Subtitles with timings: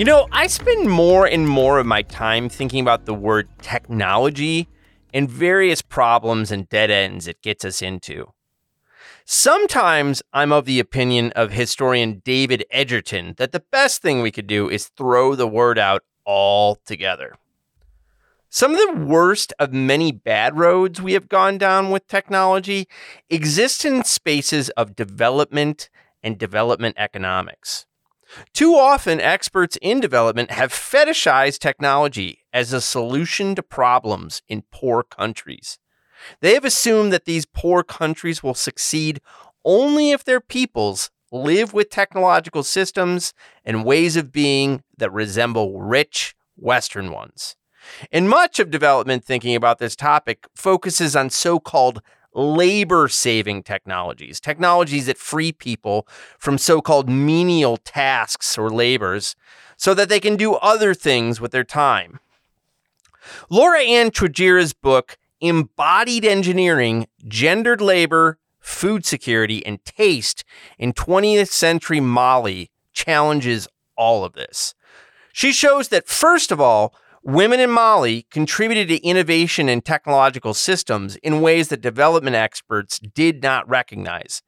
[0.00, 4.66] You know, I spend more and more of my time thinking about the word technology
[5.12, 8.32] and various problems and dead ends it gets us into.
[9.26, 14.46] Sometimes I'm of the opinion of historian David Edgerton that the best thing we could
[14.46, 17.34] do is throw the word out altogether.
[18.48, 22.88] Some of the worst of many bad roads we have gone down with technology
[23.28, 25.90] exist in spaces of development
[26.22, 27.84] and development economics.
[28.52, 35.02] Too often, experts in development have fetishized technology as a solution to problems in poor
[35.02, 35.78] countries.
[36.40, 39.20] They have assumed that these poor countries will succeed
[39.64, 43.32] only if their peoples live with technological systems
[43.64, 47.56] and ways of being that resemble rich Western ones.
[48.12, 52.02] And much of development thinking about this topic focuses on so called
[52.34, 56.06] labor saving technologies, technologies that free people
[56.38, 59.34] from so called menial tasks or labors
[59.76, 62.20] so that they can do other things with their time.
[63.48, 70.44] Laura Ann Twagira's book, Embodied Engineering Gendered Labor, Food Security, and Taste
[70.78, 73.66] in 20th Century Mali, challenges
[73.96, 74.74] all of this.
[75.32, 81.16] She shows that, first of all, Women in Mali contributed to innovation in technological systems
[81.16, 84.40] in ways that development experts did not recognize.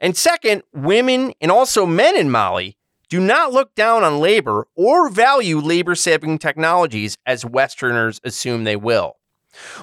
[0.00, 2.76] And second, women and also men in Mali
[3.08, 8.76] do not look down on labor or value labor saving technologies as Westerners assume they
[8.76, 9.16] will.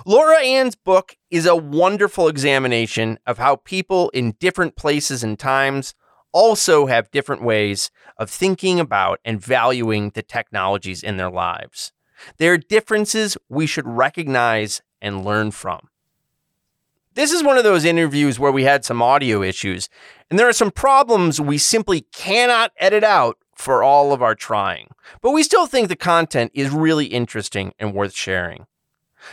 [0.06, 5.96] Laura Ann's book is a wonderful examination of how people in different places and times
[6.32, 11.92] also have different ways of thinking about and valuing the technologies in their lives.
[12.38, 15.90] There are differences we should recognize and learn from.
[17.14, 19.90] This is one of those interviews where we had some audio issues,
[20.30, 24.88] and there are some problems we simply cannot edit out for all of our trying.
[25.22, 28.66] But we still think the content is really interesting and worth sharing.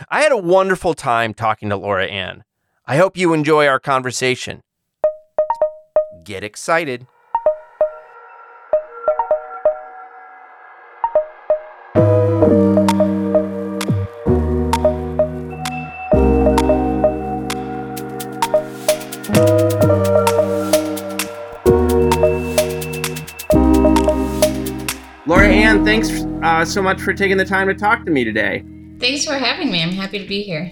[0.09, 2.43] I had a wonderful time talking to Laura Ann.
[2.85, 4.61] I hope you enjoy our conversation.
[6.23, 7.07] Get excited.
[25.89, 28.63] Thanks uh, so much for taking the time to talk to me today.
[28.99, 29.81] Thanks for having me.
[29.81, 30.71] I'm happy to be here.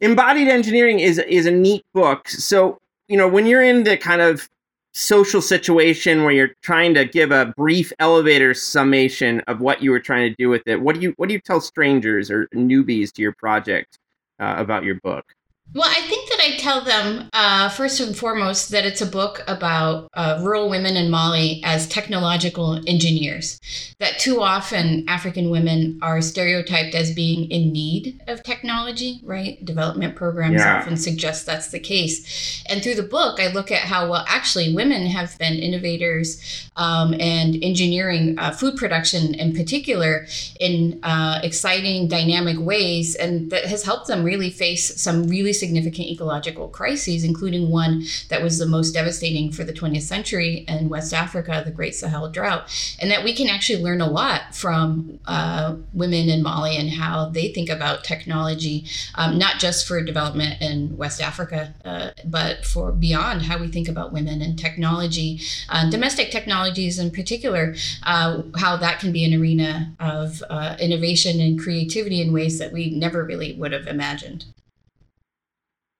[0.00, 2.28] Embodied Engineering is is a neat book.
[2.28, 2.78] So,
[3.08, 4.48] you know, when you're in the kind of
[4.92, 9.98] social situation where you're trying to give a brief elevator summation of what you were
[9.98, 13.12] trying to do with it, what do you what do you tell strangers or newbies
[13.14, 13.98] to your project
[14.38, 15.34] uh, about your book?
[15.72, 19.42] Well, I think that I tell them uh, first and foremost that it's a book
[19.48, 23.58] about uh, rural women in Mali as technological engineers.
[23.98, 29.64] That too often African women are stereotyped as being in need of technology, right?
[29.64, 30.78] Development programs yeah.
[30.78, 32.62] often suggest that's the case.
[32.66, 37.14] And through the book, I look at how, well, actually, women have been innovators um,
[37.14, 40.26] and engineering uh, food production in particular
[40.60, 43.16] in uh, exciting, dynamic ways.
[43.16, 48.42] And that has helped them really face some really significant ecological crises, including one that
[48.42, 52.70] was the most devastating for the 20th century in West Africa, the Great Sahel drought.
[53.00, 57.28] And that we can actually learn a lot from uh, women in Mali and how
[57.30, 58.84] they think about technology,
[59.14, 63.88] um, not just for development in West Africa, uh, but for beyond how we think
[63.88, 69.38] about women and technology, uh, domestic technologies in particular, uh, how that can be an
[69.40, 74.44] arena of uh, innovation and creativity in ways that we never really would have imagined.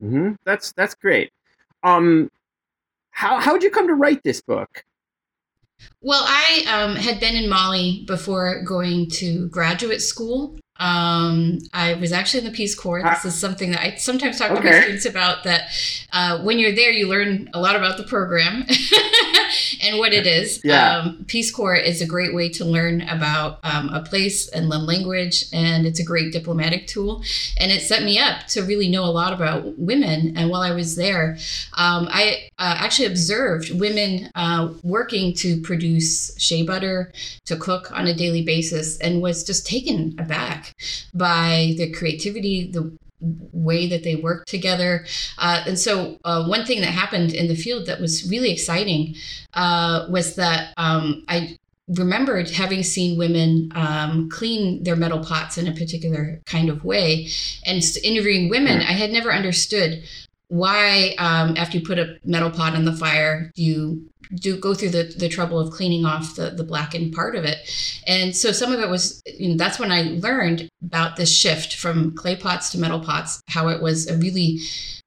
[0.04, 0.32] Mm-hmm.
[0.44, 1.32] That's that's great.
[1.82, 2.30] Um,
[3.10, 4.84] how how did you come to write this book?
[6.02, 10.58] Well, I um, had been in Mali before going to graduate school.
[10.80, 13.02] Um, I was actually in the Peace Corps.
[13.02, 14.60] This is something that I sometimes talk okay.
[14.60, 15.44] to my students about.
[15.44, 15.70] That
[16.12, 18.64] uh, when you're there, you learn a lot about the program
[19.82, 20.60] and what it is.
[20.64, 20.98] Yeah.
[20.98, 24.84] Um, Peace Corps is a great way to learn about um, a place and learn
[24.84, 27.22] language, and it's a great diplomatic tool.
[27.58, 30.36] And it set me up to really know a lot about women.
[30.36, 31.38] And while I was there,
[31.74, 37.12] um, I uh, actually observed women uh, working to produce shea butter
[37.44, 40.73] to cook on a daily basis, and was just taken aback
[41.12, 42.96] by the creativity, the
[43.52, 45.06] way that they work together.
[45.38, 49.14] Uh, and so, uh, one thing that happened in the field that was really exciting
[49.54, 55.68] uh, was that um, I remembered having seen women um, clean their metal pots in
[55.68, 57.28] a particular kind of way.
[57.66, 60.02] And interviewing women, I had never understood
[60.48, 64.74] why, um, after you put a metal pot on the fire, do you do go
[64.74, 67.58] through the, the trouble of cleaning off the, the blackened part of it.
[68.06, 71.76] And so some of it was, you know, that's when I learned about this shift
[71.76, 74.60] from clay pots to metal pots, how it was a really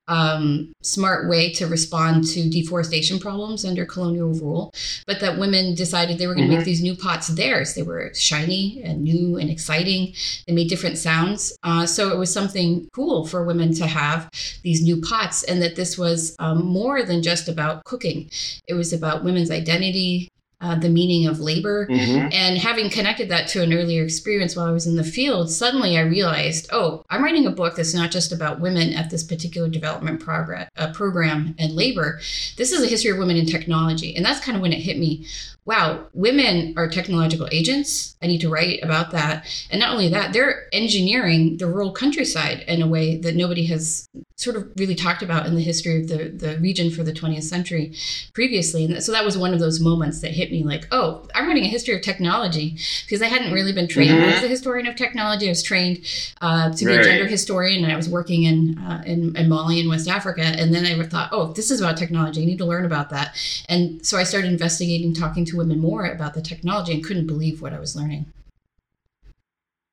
[0.08, 4.74] um, smart way to respond to deforestation problems under colonial rule,
[5.06, 6.60] but that women decided they were going to mm-hmm.
[6.60, 7.76] make these new pots theirs.
[7.76, 10.14] They were shiny and new and exciting.
[10.48, 11.58] They made different sounds.
[11.64, 14.30] Uh, so it was something cool for women to have
[14.64, 18.30] these new pots, and that this was um, more than just about cooking.
[18.68, 21.88] It was about women's identity, uh, the meaning of labor.
[21.88, 22.30] Mm-hmm.
[22.32, 25.98] And having connected that to an earlier experience while I was in the field, suddenly
[25.98, 29.70] I realized, oh, I'm writing a book that's not just about women at this particular
[29.70, 32.20] development progress, uh, program and labor.
[32.58, 34.16] This is a history of women in technology.
[34.16, 35.28] And that's kind of when it hit me
[35.68, 38.16] wow, women are technological agents.
[38.22, 39.46] I need to write about that.
[39.70, 44.08] And not only that, they're engineering the rural countryside in a way that nobody has
[44.38, 47.44] sort of really talked about in the history of the, the region for the 20th
[47.44, 47.94] century
[48.34, 48.86] previously.
[48.86, 51.64] And so that was one of those moments that hit me like, oh, I'm writing
[51.64, 54.30] a history of technology because I hadn't really been trained mm-hmm.
[54.30, 55.48] as a historian of technology.
[55.48, 56.06] I was trained
[56.40, 57.02] uh, to be right.
[57.02, 60.44] a gender historian and I was working in, uh, in, in Mali in West Africa.
[60.44, 62.44] And then I thought, oh, this is about technology.
[62.44, 63.36] I need to learn about that.
[63.68, 67.62] And so I started investigating, talking to women more about the technology and couldn't believe
[67.62, 68.32] what I was learning.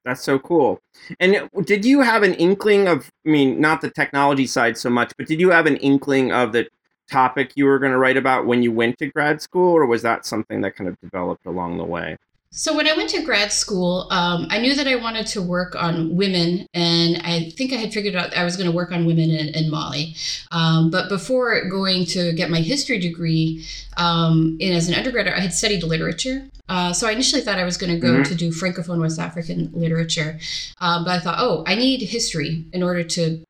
[0.04, 0.80] That's so cool.
[1.18, 5.12] And did you have an inkling of, I mean, not the technology side so much,
[5.16, 6.68] but did you have an inkling of the
[7.10, 10.02] topic you were going to write about when you went to grad school, or was
[10.02, 12.18] that something that kind of developed along the way?
[12.56, 15.74] So when I went to grad school, um, I knew that I wanted to work
[15.74, 19.06] on women, and I think I had figured out I was going to work on
[19.06, 20.14] women in, in Mali.
[20.52, 25.40] Um, but before going to get my history degree, um, and as an undergraduate, I
[25.40, 26.48] had studied literature.
[26.68, 28.22] Uh, so I initially thought I was going to go mm-hmm.
[28.22, 30.38] to do Francophone West African literature,
[30.80, 33.44] uh, but I thought, oh, I need history in order to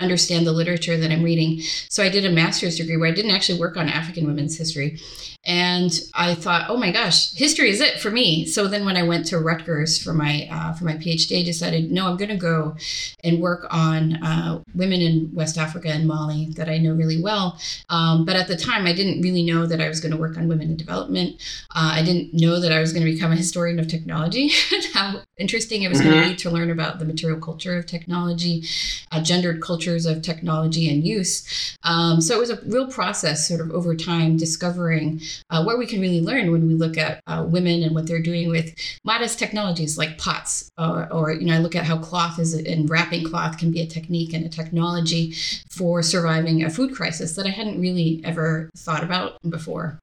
[0.00, 1.60] understand the literature that I'm reading.
[1.88, 4.98] So I did a master's degree where I didn't actually work on African women's history.
[5.44, 8.44] And I thought, oh my gosh, history is it for me.
[8.44, 11.90] So then when I went to Rutgers for my uh, for my PhD, I decided,
[11.90, 12.76] no, I'm going to go
[13.24, 17.58] and work on uh, women in West Africa and Mali that I know really well.
[17.88, 20.36] Um, but at the time, I didn't really know that I was going to work
[20.36, 21.36] on women in development.
[21.74, 24.50] Uh, I didn't know that I was going to become a historian of technology.
[24.92, 26.10] How interesting it was mm-hmm.
[26.10, 28.64] going to be to learn about the material culture of technology,
[29.12, 31.76] uh, gendered culture of technology and use.
[31.82, 35.86] Um, so it was a real process, sort of over time, discovering uh, what we
[35.86, 39.38] can really learn when we look at uh, women and what they're doing with modest
[39.38, 43.24] technologies like pots, or, or you know, I look at how cloth is and wrapping
[43.24, 45.34] cloth can be a technique and a technology
[45.70, 49.98] for surviving a food crisis that I hadn't really ever thought about before.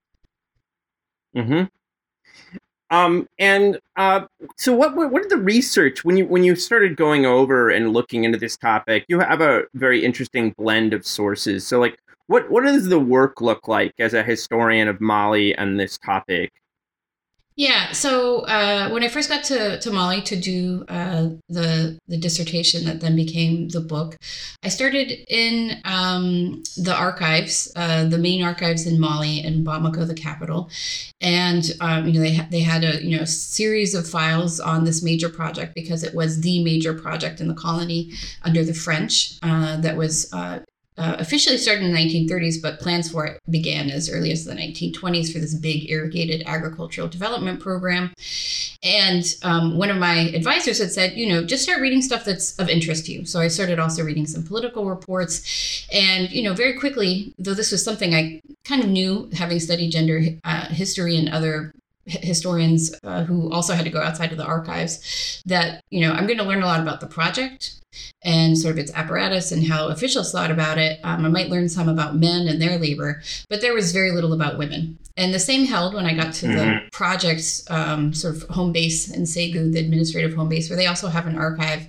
[1.36, 1.66] Hmm.
[2.92, 4.26] Um, and uh,
[4.58, 8.24] so, what, what did the research when you when you started going over and looking
[8.24, 9.06] into this topic?
[9.08, 11.66] You have a very interesting blend of sources.
[11.66, 15.80] So, like, what what does the work look like as a historian of Mali and
[15.80, 16.52] this topic?
[17.58, 17.94] Yeah.
[17.94, 22.84] So uh, when I first got to, to Mali to do uh, the the dissertation
[22.84, 24.18] that then became the book,
[24.62, 30.14] I started in um, the archives, uh, the main archives in Mali and Bamako, the
[30.14, 30.70] capital,
[31.22, 35.02] and um, you know they they had a you know series of files on this
[35.02, 38.12] major project because it was the major project in the colony
[38.44, 40.30] under the French uh, that was
[40.98, 44.54] uh, officially started in the 1930s, but plans for it began as early as the
[44.54, 48.14] 1920s for this big irrigated agricultural development program.
[48.82, 52.58] And um, one of my advisors had said, you know, just start reading stuff that's
[52.60, 53.26] of interest to you.
[53.26, 55.88] So I started also reading some political reports.
[55.92, 59.92] And, you know, very quickly, though this was something I kind of knew having studied
[59.92, 61.74] gender uh, history and other
[62.08, 66.28] historians uh, who also had to go outside of the archives that you know i'm
[66.28, 67.82] going to learn a lot about the project
[68.24, 71.00] and sort of its apparatus and how officials thought about it.
[71.04, 74.34] Um, I might learn some about men and their labor, but there was very little
[74.34, 74.98] about women.
[75.18, 76.58] And the same held when I got to mm-hmm.
[76.58, 80.88] the project's um, sort of home base in Ségou, the administrative home base, where they
[80.88, 81.88] also have an archive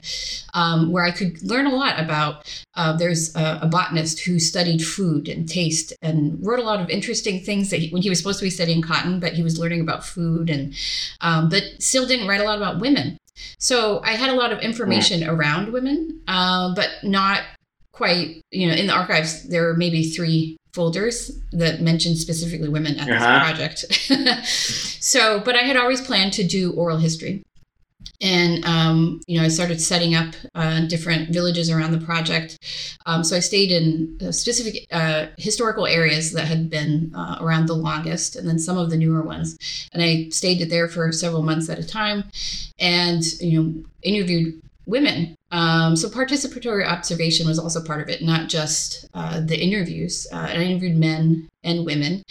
[0.54, 2.64] um, where I could learn a lot about.
[2.74, 6.88] Uh, there's a, a, botanist who studied food and taste and wrote a lot of
[6.88, 9.58] interesting things that he, when he was supposed to be studying cotton, but he was
[9.58, 10.74] learning about food and,
[11.20, 13.18] um, but still didn't write a lot about women.
[13.58, 15.28] So I had a lot of information mm.
[15.28, 17.42] around women, uh, but not
[17.92, 22.98] quite, you know, in the archives, there are maybe three folders that mention specifically women
[22.98, 23.78] at uh-huh.
[23.78, 24.46] this project.
[25.02, 27.42] so, but I had always planned to do oral history
[28.20, 32.58] and um, you know i started setting up uh, different villages around the project
[33.06, 37.66] um, so i stayed in uh, specific uh, historical areas that had been uh, around
[37.66, 41.42] the longest and then some of the newer ones and i stayed there for several
[41.42, 42.24] months at a time
[42.78, 45.36] and you know interviewed women.
[45.56, 50.26] Um, so participatory observation was also part of it, not just uh, the interviews.
[50.30, 52.22] Uh, and I interviewed men and women,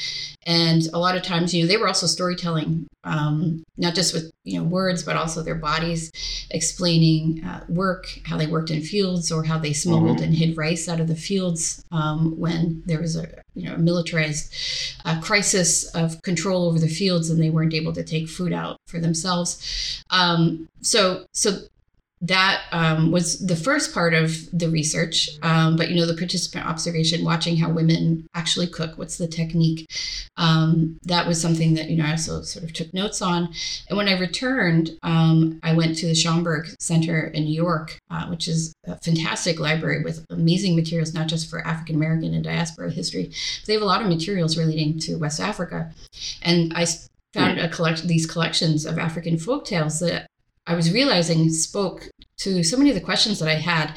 [0.46, 4.32] and a lot of times, you know, they were also storytelling, um, not just with
[4.44, 6.12] you know words, but also their bodies,
[6.52, 10.26] explaining uh, work, how they worked in fields, or how they smuggled mm-hmm.
[10.26, 14.54] and hid rice out of the fields um, when there was a you know militarized
[15.04, 18.78] uh, crisis of control over the fields, and they weren't able to take food out
[18.86, 20.04] for themselves.
[20.12, 21.62] Um, so so
[22.22, 25.30] that um, was the first part of the research.
[25.42, 29.90] Um, but you know, the participant observation, watching how women actually cook, what's the technique,
[30.38, 33.54] um, that was something that you know I also sort of took notes on.
[33.90, 38.28] And when I returned, um, I went to the Schomburg Center in New York, uh,
[38.28, 42.92] which is a fantastic library with amazing materials, not just for African American and diaspora
[42.92, 45.92] history, but they have a lot of materials relating to West Africa.
[46.42, 46.86] And I
[47.34, 50.28] found a collect these collections of African folk tales that
[50.68, 53.96] I was realizing spoke to so many of the questions that I had.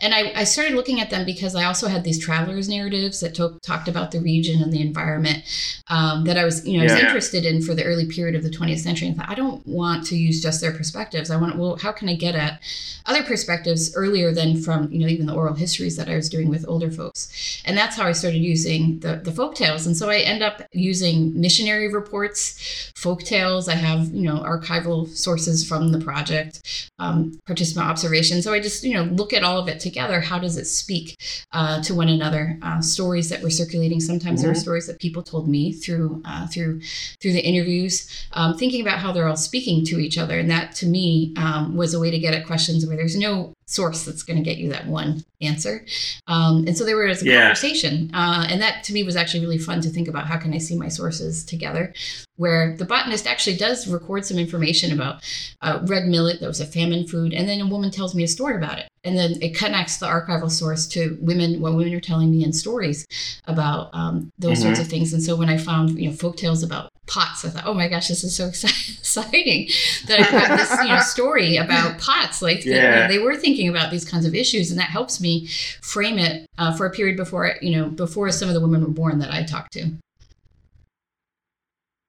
[0.00, 3.34] And I, I started looking at them because I also had these travelers narratives that
[3.34, 5.44] to- talked about the region and the environment
[5.88, 6.90] um, that I was, you know, yeah.
[6.90, 9.08] I was interested in for the early period of the 20th century.
[9.08, 11.30] And I thought, I don't want to use just their perspectives.
[11.30, 12.60] I want, well, how can I get at
[13.06, 16.48] other perspectives earlier than from, you know, even the oral histories that I was doing
[16.48, 17.62] with older folks.
[17.64, 19.86] And that's how I started using the, the folk tales.
[19.86, 23.68] And so I end up using missionary reports, folk tales.
[23.68, 27.38] I have, you know, archival sources from the project, um,
[27.80, 28.42] participant observation.
[28.42, 30.20] So I just, you know, look at all of it together.
[30.20, 31.16] How does it speak
[31.52, 32.58] uh, to one another?
[32.62, 34.00] Uh, stories that were circulating.
[34.00, 34.42] Sometimes mm-hmm.
[34.42, 36.80] there were stories that people told me through uh, through
[37.20, 38.08] through the interviews.
[38.32, 41.76] Um, thinking about how they're all speaking to each other, and that to me um,
[41.76, 44.58] was a way to get at questions where there's no source that's going to get
[44.58, 45.86] you that one answer.
[46.26, 47.42] Um, and so there was a yeah.
[47.42, 48.10] conversation.
[48.12, 50.58] Uh, and that to me was actually really fun to think about how can I
[50.58, 51.94] see my sources together,
[52.36, 55.22] where the botanist actually does record some information about
[55.62, 57.32] uh, red millet that was a famine food.
[57.32, 60.06] And then a woman tells me a story about it and then it connects the
[60.06, 63.06] archival source to women what women are telling me in stories
[63.46, 64.66] about um, those mm-hmm.
[64.66, 67.48] sorts of things and so when i found you know folk tales about pots i
[67.48, 69.68] thought oh my gosh this is so exciting
[70.06, 73.06] that i have this you know story about pots like yeah.
[73.06, 75.46] they, they, were thinking about these kinds of issues and that helps me
[75.80, 78.90] frame it uh, for a period before you know before some of the women were
[78.90, 79.90] born that i talked to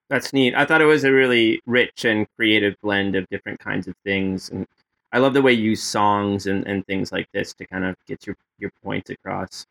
[0.09, 3.87] that's neat i thought it was a really rich and creative blend of different kinds
[3.87, 4.67] of things and
[5.13, 7.95] I love the way you use songs and, and things like this to kind of
[8.07, 9.65] get your, your points across.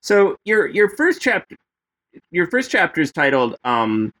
[0.00, 1.56] So your your first chapter
[2.30, 4.12] your first chapter is titled um,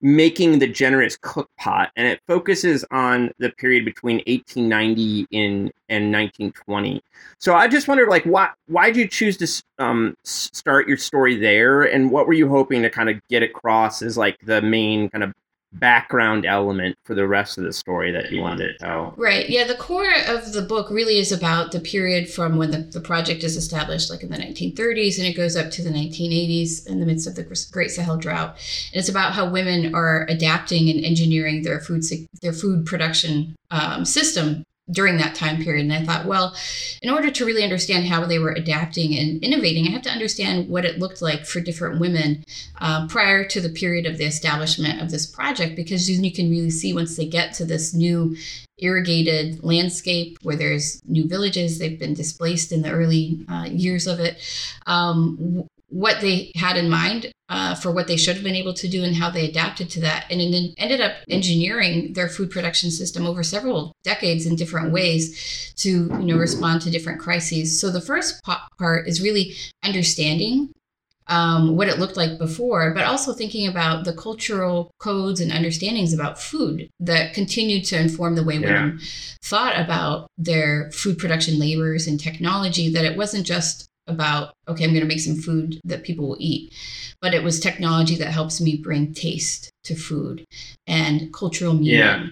[0.00, 6.12] making the generous cook pot and it focuses on the period between 1890 in, and
[6.12, 7.02] 1920
[7.38, 11.36] so i just wondered like why why did you choose to um, start your story
[11.36, 15.08] there and what were you hoping to kind of get across as like the main
[15.08, 15.32] kind of
[15.74, 19.14] background element for the rest of the story that you wanted to tell.
[19.16, 19.48] Right.
[19.48, 19.64] Yeah.
[19.64, 23.44] The core of the book really is about the period from when the, the project
[23.44, 27.06] is established, like in the 1930s, and it goes up to the 1980s in the
[27.06, 28.50] midst of the Great Sahel drought.
[28.92, 32.04] And it's about how women are adapting and engineering their food
[32.42, 35.84] their food production um, system during that time period.
[35.84, 36.54] And I thought, well,
[37.00, 40.68] in order to really understand how they were adapting and innovating, I have to understand
[40.68, 42.44] what it looked like for different women
[42.80, 46.70] uh, prior to the period of the establishment of this project, because you can really
[46.70, 48.36] see once they get to this new
[48.78, 54.20] irrigated landscape where there's new villages, they've been displaced in the early uh, years of
[54.20, 54.36] it.
[54.86, 58.88] Um, what they had in mind uh, for what they should have been able to
[58.88, 62.90] do and how they adapted to that and then ended up engineering their food production
[62.90, 67.90] system over several decades in different ways to you know respond to different crises so
[67.90, 68.42] the first
[68.76, 70.68] part is really understanding
[71.28, 76.12] um, what it looked like before, but also thinking about the cultural codes and understandings
[76.12, 78.66] about food that continued to inform the way yeah.
[78.66, 79.00] women
[79.42, 84.90] thought about their food production labors and technology, that it wasn't just about okay i'm
[84.90, 86.72] going to make some food that people will eat
[87.20, 90.44] but it was technology that helps me bring taste to food
[90.86, 92.26] and cultural meaning yeah.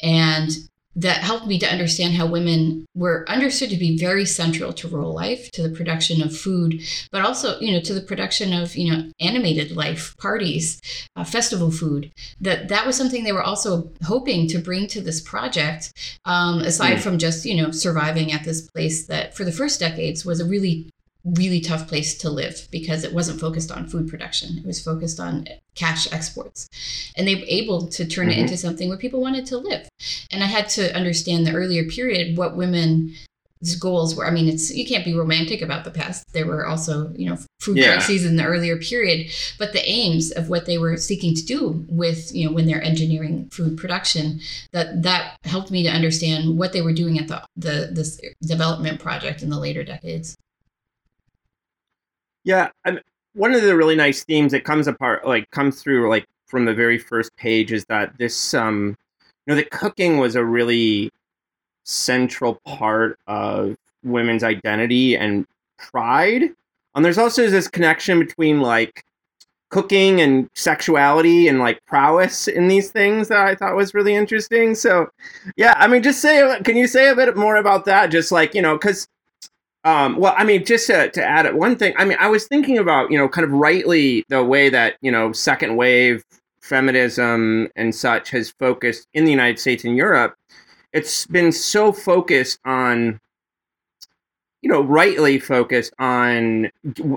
[0.00, 0.68] and
[0.98, 5.14] that helped me to understand how women were understood to be very central to rural
[5.14, 6.82] life to the production of food
[7.12, 10.80] but also you know to the production of you know animated life parties
[11.14, 15.20] uh, festival food that that was something they were also hoping to bring to this
[15.20, 15.92] project
[16.24, 17.00] um, aside mm.
[17.00, 20.44] from just you know surviving at this place that for the first decades was a
[20.44, 20.90] really
[21.24, 24.58] really tough place to live because it wasn't focused on food production.
[24.58, 26.68] It was focused on cash exports.
[27.16, 28.38] And they were able to turn mm-hmm.
[28.38, 29.88] it into something where people wanted to live.
[30.30, 33.16] And I had to understand the earlier period what women's
[33.80, 34.26] goals were.
[34.26, 36.24] I mean, it's you can't be romantic about the past.
[36.32, 37.94] There were also, you know, food yeah.
[37.94, 41.84] crises in the earlier period, but the aims of what they were seeking to do
[41.88, 44.40] with, you know, when they're engineering food production,
[44.72, 49.00] that that helped me to understand what they were doing at the the this development
[49.00, 50.36] project in the later decades.
[52.44, 53.00] Yeah, I'm,
[53.34, 56.74] one of the really nice themes that comes apart, like comes through, like from the
[56.74, 58.96] very first page, is that this, um,
[59.46, 61.10] you know, that cooking was a really
[61.84, 65.46] central part of women's identity and
[65.78, 66.50] pride.
[66.94, 69.04] And there's also this connection between like
[69.70, 74.74] cooking and sexuality and like prowess in these things that I thought was really interesting.
[74.74, 75.08] So,
[75.56, 78.06] yeah, I mean, just say, can you say a bit more about that?
[78.06, 79.06] Just like, you know, because
[79.88, 82.76] um, well, I mean, just to, to add one thing, I mean, I was thinking
[82.76, 86.22] about, you know, kind of rightly the way that, you know, second wave
[86.60, 90.36] feminism and such has focused in the United States and Europe.
[90.92, 93.18] It's been so focused on,
[94.60, 96.70] you know, rightly focused on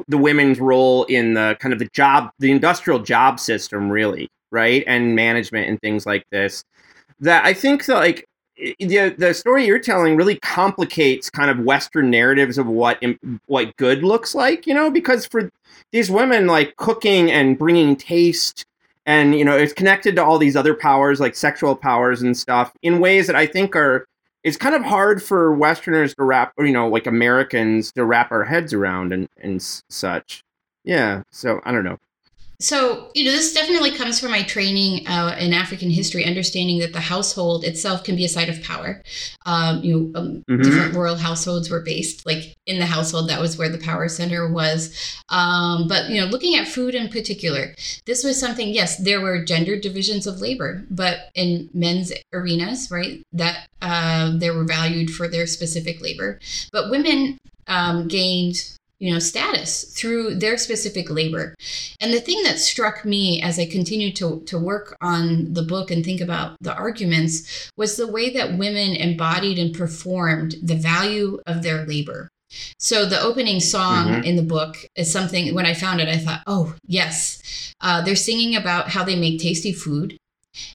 [0.07, 4.85] the women's role in the kind of the job, the industrial job system, really, right?
[4.87, 6.63] And management and things like this.
[7.19, 8.29] That I think, that, like,
[8.79, 13.01] the the story you're telling really complicates kind of Western narratives of what
[13.47, 15.49] what good looks like, you know, because for
[15.91, 18.65] these women, like cooking and bringing taste,
[19.05, 22.71] and you know, it's connected to all these other powers like sexual powers and stuff
[22.81, 24.05] in ways that I think are
[24.43, 28.31] it's kind of hard for Westerners to wrap, or you know, like Americans to wrap
[28.31, 30.43] our heads around and and such.
[30.83, 31.97] Yeah, so I don't know.
[32.61, 36.93] So, you know, this definitely comes from my training uh, in African history, understanding that
[36.93, 39.01] the household itself can be a site of power.
[39.45, 40.61] Um, you know, um, mm-hmm.
[40.61, 43.29] different royal households were based like in the household.
[43.29, 44.95] That was where the power center was.
[45.29, 47.73] Um, but, you know, looking at food in particular,
[48.05, 53.25] this was something, yes, there were gender divisions of labor, but in men's arenas, right,
[53.33, 56.39] that uh, they were valued for their specific labor.
[56.71, 61.55] But women um, gained you know status through their specific labor.
[61.99, 65.91] And the thing that struck me as i continued to, to work on the book
[65.91, 71.39] and think about the arguments was the way that women embodied and performed the value
[71.47, 72.29] of their labor.
[72.77, 74.23] So the opening song mm-hmm.
[74.23, 77.39] in the book is something when i found it i thought oh yes.
[77.83, 80.15] Uh, they're singing about how they make tasty food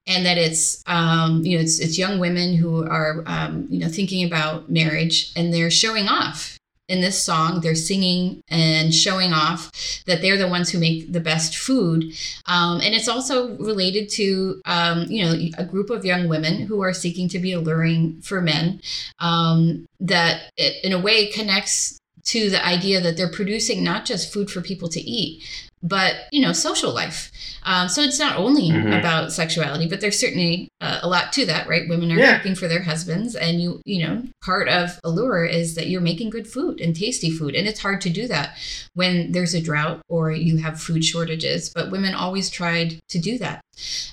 [0.09, 3.89] and that it's um, you know it's, it's young women who are um, you know
[3.89, 6.57] thinking about marriage and they're showing off
[6.89, 9.73] in this song they're singing and showing off
[10.07, 12.05] that they're the ones who make the best food.
[12.47, 16.81] Um, and it's also related to, um, you know, a group of young women who
[16.83, 18.81] are seeking to be alluring for men
[19.19, 24.33] um, that it, in a way connects to the idea that they're producing not just
[24.33, 25.43] food for people to eat,
[25.83, 27.31] but you know social life
[27.65, 28.93] um, so it's not only mm-hmm.
[28.93, 32.55] about sexuality but there's certainly uh, a lot to that right women are yeah.
[32.55, 36.47] for their husbands and you you know part of allure is that you're making good
[36.47, 38.57] food and tasty food and it's hard to do that
[38.95, 43.37] when there's a drought or you have food shortages but women always tried to do
[43.39, 43.61] that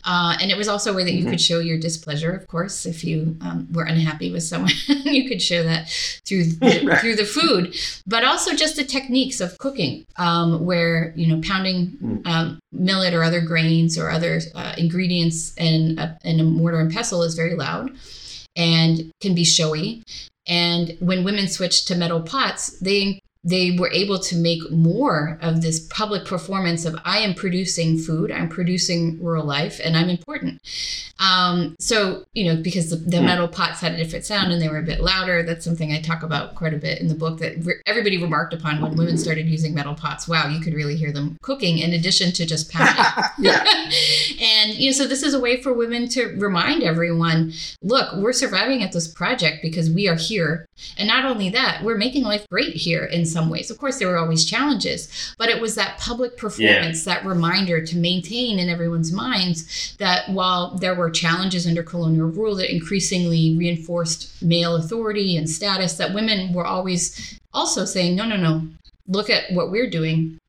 [0.03, 1.31] uh, and it was also a way that you mm-hmm.
[1.31, 4.71] could show your displeasure of course if you um, were unhappy with someone
[5.05, 5.89] you could show that
[6.25, 11.27] through the, through the food but also just the techniques of cooking um, where you
[11.27, 12.27] know pounding mm.
[12.27, 16.93] um, millet or other grains or other uh, ingredients in a, in a mortar and
[16.93, 17.91] pestle is very loud
[18.55, 20.03] and can be showy.
[20.47, 25.61] And when women switched to metal pots, they they were able to make more of
[25.61, 30.61] this public performance of I am producing food, I'm producing rural life, and I'm important.
[31.19, 33.25] Um, so, you know, because the, the, hmm.
[33.25, 35.43] metal pots had a different sound and they were a bit louder.
[35.43, 38.53] That's something I talk about quite a bit in the book that re- everybody remarked
[38.53, 40.27] upon when women started using metal pots.
[40.27, 43.05] Wow, you could really hear them cooking in addition to just pounding.
[44.41, 48.33] and, you know, so this is a way for women to remind everyone look, we're
[48.33, 50.65] surviving at this project because we are here.
[50.97, 53.69] And not only that, we're making life great here in some ways.
[53.69, 57.15] Of course, there were always challenges, but it was that public performance, yeah.
[57.15, 62.55] that reminder to maintain in everyone's minds that while there were challenges under colonial rule
[62.55, 68.37] that increasingly reinforced male authority and status, that women were always also saying, no, no,
[68.37, 68.67] no,
[69.07, 70.39] look at what we're doing.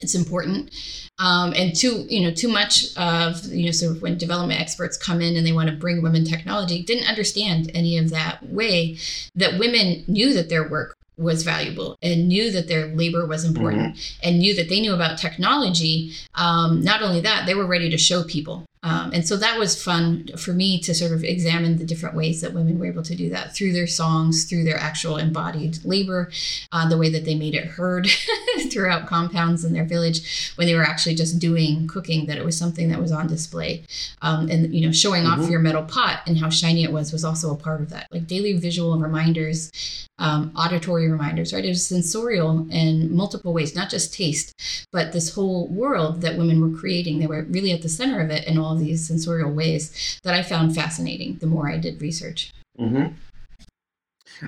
[0.00, 0.70] It's important.
[1.18, 4.96] Um, and too, you know, too much of, you know, sort of when development experts
[4.96, 8.98] come in and they want to bring women technology, didn't understand any of that way
[9.34, 13.94] that women knew that their work was valuable and knew that their labor was important
[13.94, 14.28] mm-hmm.
[14.28, 16.12] and knew that they knew about technology.
[16.34, 19.82] Um, not only that, they were ready to show people um, and so that was
[19.82, 23.16] fun for me to sort of examine the different ways that women were able to
[23.16, 26.30] do that through their songs, through their actual embodied labor,
[26.70, 28.06] uh, the way that they made it heard
[28.70, 32.58] throughout compounds in their village when they were actually just doing cooking, that it was
[32.58, 33.82] something that was on display.
[34.20, 35.42] Um, and, you know, showing mm-hmm.
[35.42, 38.08] off your metal pot and how shiny it was was also a part of that.
[38.12, 39.72] Like daily visual reminders,
[40.18, 41.64] um, auditory reminders, right?
[41.64, 44.54] It was sensorial in multiple ways, not just taste,
[44.92, 47.18] but this whole world that women were creating.
[47.18, 50.42] They were really at the center of it and all these sensorial ways that I
[50.42, 52.52] found fascinating the more I did research.
[52.78, 53.14] Mm-hmm.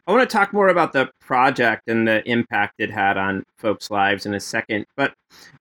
[0.06, 3.90] I want to talk more about the project and the impact it had on folks'
[3.90, 5.14] lives in a second, but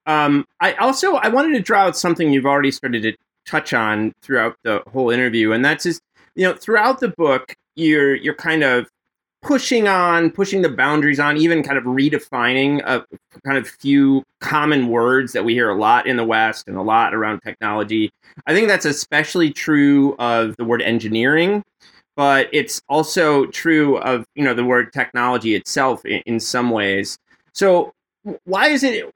[0.05, 3.13] um, I also I wanted to draw out something you've already started to
[3.45, 6.01] touch on throughout the whole interview, and that's just
[6.35, 8.87] you know throughout the book you're you're kind of
[9.45, 13.05] pushing on, pushing the boundaries on, even kind of redefining a
[13.45, 16.81] kind of few common words that we hear a lot in the West and a
[16.81, 18.09] lot around technology.
[18.47, 21.63] I think that's especially true of the word engineering,
[22.15, 27.19] but it's also true of you know the word technology itself in, in some ways.
[27.53, 27.93] So
[28.45, 29.11] why is it?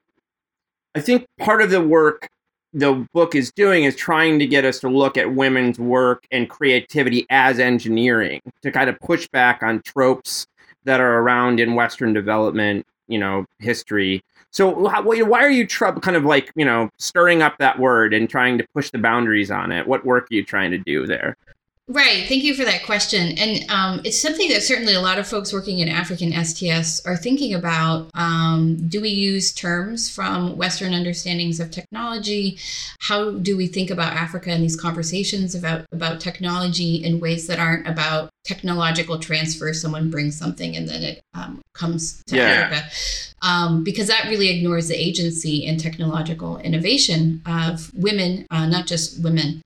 [0.93, 2.29] I think part of the work
[2.73, 6.49] the book is doing is trying to get us to look at women's work and
[6.49, 10.45] creativity as engineering to kind of push back on tropes
[10.83, 14.23] that are around in Western development, you know, history.
[14.51, 18.29] So why are you tr- kind of like you know stirring up that word and
[18.29, 19.87] trying to push the boundaries on it?
[19.87, 21.37] What work are you trying to do there?
[21.91, 22.27] Right.
[22.27, 23.35] Thank you for that question.
[23.39, 27.17] And um, it's something that certainly a lot of folks working in African STS are
[27.17, 28.11] thinking about.
[28.13, 32.59] Um, do we use terms from Western understandings of technology?
[32.99, 37.57] How do we think about Africa in these conversations about, about technology in ways that
[37.57, 39.73] aren't about technological transfer?
[39.73, 42.69] Someone brings something and then it um, comes to yeah.
[42.71, 42.87] Africa.
[43.41, 49.23] Um, because that really ignores the agency and technological innovation of women, uh, not just
[49.23, 49.61] women.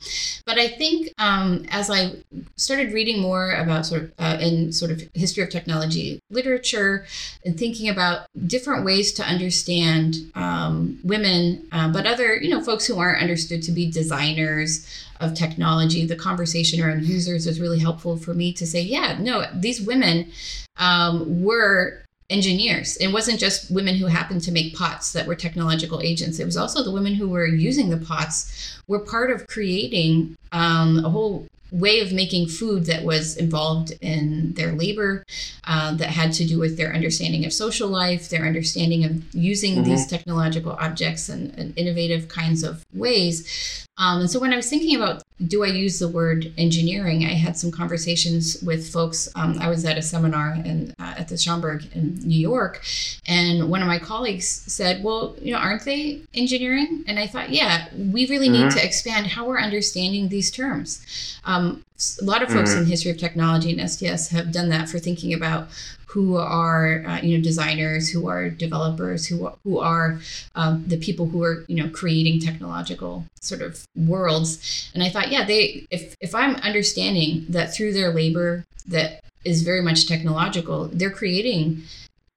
[0.46, 2.14] But I think um, as I
[2.56, 7.06] started reading more about sort of uh, in sort of history of technology literature
[7.46, 12.86] and thinking about different ways to understand um, women, uh, but other you know folks
[12.86, 14.86] who aren't understood to be designers
[15.20, 19.46] of technology, the conversation around users was really helpful for me to say, yeah, no,
[19.54, 20.32] these women
[20.78, 22.98] um, were engineers.
[22.98, 26.40] It wasn't just women who happened to make pots that were technological agents.
[26.40, 31.04] It was also the women who were using the pots were part of creating um,
[31.04, 35.24] a whole way of making food that was involved in their labor,
[35.64, 39.76] uh, that had to do with their understanding of social life, their understanding of using
[39.76, 39.86] mm-hmm.
[39.86, 44.70] these technological objects and, and, innovative kinds of ways Um, and so when I was
[44.70, 49.28] thinking about do I use the word engineering, I had some conversations with folks.
[49.36, 52.84] Um, I was at a seminar in, uh, at the Schomburg in New York,
[53.28, 57.50] and one of my colleagues said, "Well, you know, aren't they engineering?" And I thought,
[57.50, 58.68] yeah, we really mm-hmm.
[58.68, 61.06] need to expand how we're understanding these terms.
[61.46, 61.84] Um,
[62.22, 62.84] a lot of folks mm-hmm.
[62.84, 65.68] in history of technology and STS have done that for thinking about
[66.14, 70.20] who are uh, you know designers, who are developers, who who are
[70.54, 74.92] um, the people who are you know creating technological sort of worlds.
[74.94, 79.64] And I thought, yeah, they if if I'm understanding that through their labor that is
[79.64, 81.82] very much technological, they're creating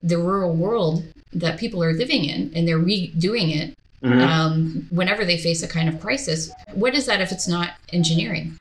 [0.02, 4.20] the rural world that people are living in, and they're redoing it Mm-hmm.
[4.20, 6.52] Um, whenever they face a kind of crisis.
[6.74, 8.59] What is that if it's not engineering?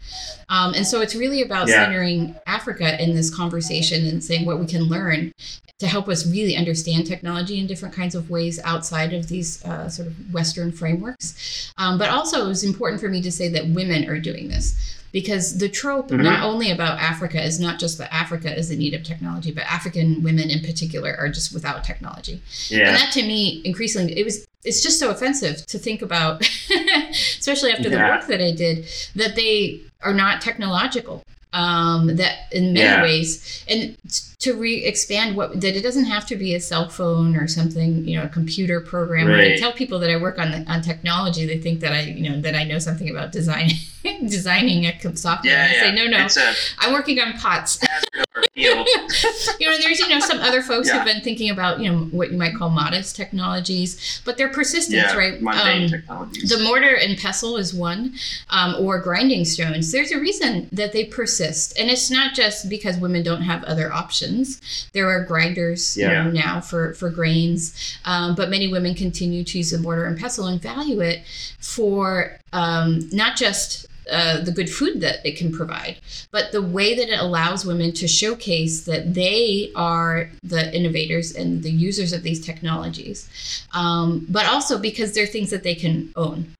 [0.48, 1.84] Um, and so it's really about yeah.
[1.84, 5.34] centering Africa in this conversation and saying what we can learn
[5.80, 9.90] to help us really understand technology in different kinds of ways outside of these uh,
[9.90, 11.74] sort of Western frameworks.
[11.78, 14.95] Um, but also, it was important for me to say that women are doing this
[15.16, 16.24] because the trope mm-hmm.
[16.24, 19.64] not only about Africa is not just that Africa is in need of technology, but
[19.64, 22.42] African women in particular are just without technology.
[22.68, 22.90] Yeah.
[22.90, 26.42] And that to me increasingly it was it's just so offensive to think about,
[27.40, 27.96] especially after yeah.
[27.96, 31.24] the work that I did, that they are not technological
[31.54, 33.02] um, that in many yeah.
[33.02, 33.96] ways and
[34.46, 38.18] to re-expand what that it doesn't have to be a cell phone or something you
[38.18, 39.38] know a computer program right.
[39.38, 42.02] when i tell people that i work on the, on technology they think that i
[42.02, 43.70] you know that i know something about design
[44.28, 45.78] designing a software yeah, yeah.
[45.78, 47.80] i say no no i i'm working on pots
[48.56, 48.86] you know
[49.82, 50.96] there's you know some other folks yeah.
[50.96, 54.98] who've been thinking about you know what you might call modest technologies but they're persistent
[54.98, 56.50] yeah, right um, technologies.
[56.50, 58.14] the mortar and pestle is one
[58.50, 61.78] um, or grinding stones there's a reason that they persist.
[61.80, 64.35] And it's not just because women don't have other options.
[64.94, 66.08] There are grinders yeah.
[66.08, 70.06] you know, now for, for grains, um, but many women continue to use the mortar
[70.06, 71.24] and pestle and value it
[71.60, 75.98] for um, not just uh, the good food that it can provide,
[76.32, 81.64] but the way that it allows women to showcase that they are the innovators and
[81.64, 83.28] the users of these technologies,
[83.74, 86.54] um, but also because they're things that they can own,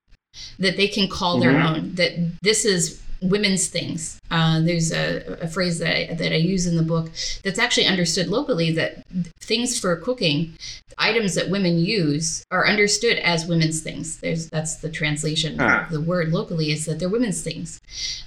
[0.58, 1.52] that they can call mm-hmm.
[1.52, 4.20] their own, that this is women's things.
[4.30, 7.10] Uh, there's a, a, phrase that I, that I use in the book
[7.42, 9.06] that's actually understood locally that
[9.40, 10.52] things for cooking,
[10.98, 14.18] items that women use, are understood as women's things.
[14.18, 15.84] There's that's the translation uh.
[15.84, 17.80] of the word locally is that they're women's things,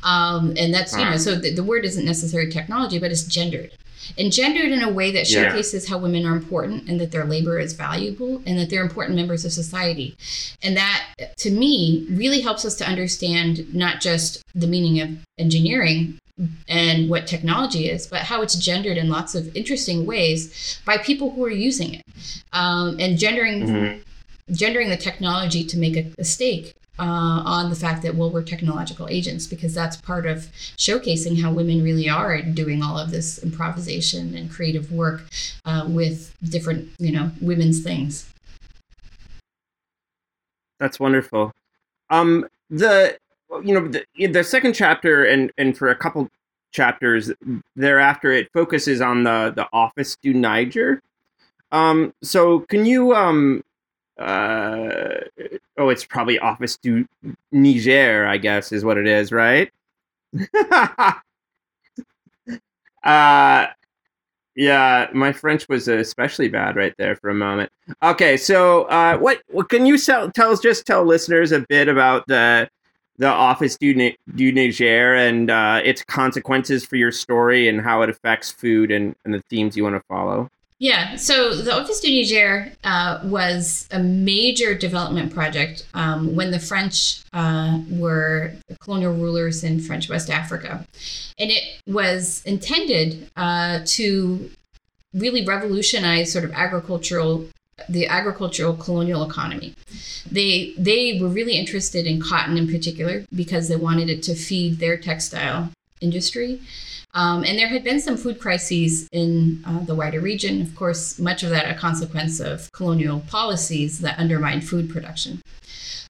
[0.03, 1.11] um, and that's you uh.
[1.11, 3.71] know so the, the word isn't necessarily technology, but it's gendered
[4.17, 5.95] and gendered in a way that showcases yeah.
[5.95, 9.45] how women are important and that their labor is valuable and that they're important members
[9.45, 10.15] of society.
[10.61, 11.05] And that,
[11.37, 16.19] to me, really helps us to understand not just the meaning of engineering
[16.67, 21.31] and what technology is, but how it's gendered in lots of interesting ways by people
[21.31, 22.05] who are using it.
[22.53, 23.67] Um, and gendering.
[23.67, 23.99] Mm-hmm
[24.51, 28.43] gendering the technology to make a, a stake uh, on the fact that well we're
[28.43, 33.41] technological agents because that's part of showcasing how women really are doing all of this
[33.41, 35.23] improvisation and creative work
[35.65, 38.31] uh, with different you know women's things.
[40.79, 41.53] That's wonderful.
[42.09, 43.17] Um the
[43.63, 46.29] you know the, the second chapter and and for a couple
[46.71, 47.31] chapters
[47.75, 51.01] thereafter it focuses on the the office du niger.
[51.71, 53.63] Um so can you um
[54.19, 55.21] uh,
[55.77, 57.07] oh, it's probably Office du
[57.51, 59.71] Niger, I guess, is what it is, right?
[63.03, 63.67] uh,
[64.55, 67.71] yeah, my French was especially bad right there for a moment.
[68.03, 70.59] Okay, so uh, what, what can you tell, tell us?
[70.59, 72.69] Just tell listeners a bit about the
[73.19, 73.93] the Office du,
[74.35, 79.13] du Niger and uh, its consequences for your story and how it affects food and,
[79.25, 80.49] and the themes you want to follow.
[80.79, 86.59] Yeah, so the Office du Niger uh, was a major development project um, when the
[86.59, 90.85] French uh, were colonial rulers in French West Africa.
[91.37, 94.49] And it was intended uh, to
[95.13, 97.47] really revolutionize sort of agricultural
[97.87, 99.73] the agricultural colonial economy.
[100.29, 104.79] They they were really interested in cotton in particular because they wanted it to feed
[104.79, 105.69] their textile
[106.01, 106.61] industry.
[107.13, 111.17] Um, and there had been some food crises in uh, the wider region, of course,
[111.19, 115.41] much of that a consequence of colonial policies that undermined food production.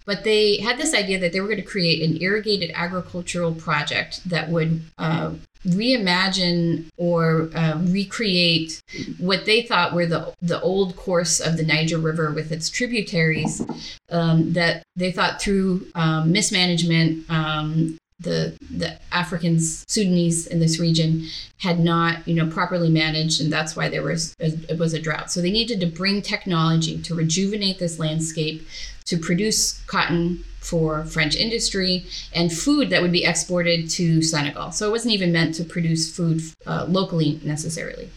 [0.06, 4.28] But they had this idea that they were going to create an irrigated agricultural project
[4.28, 5.34] that would uh,
[5.68, 8.82] reimagine or uh, recreate
[9.20, 13.62] what they thought were the the old course of the Niger River with its tributaries.
[14.10, 21.26] Um, that they thought through um, mismanagement, um, the the Africans, Sudanese in this region
[21.60, 25.02] had not, you know, properly managed, and that's why there was a, it was a
[25.02, 25.32] drought.
[25.32, 28.68] So they needed to bring technology to rejuvenate this landscape,
[29.06, 34.72] to produce cotton for French industry and food that would be exported to Senegal.
[34.72, 38.10] So it wasn't even meant to produce food uh, locally necessarily.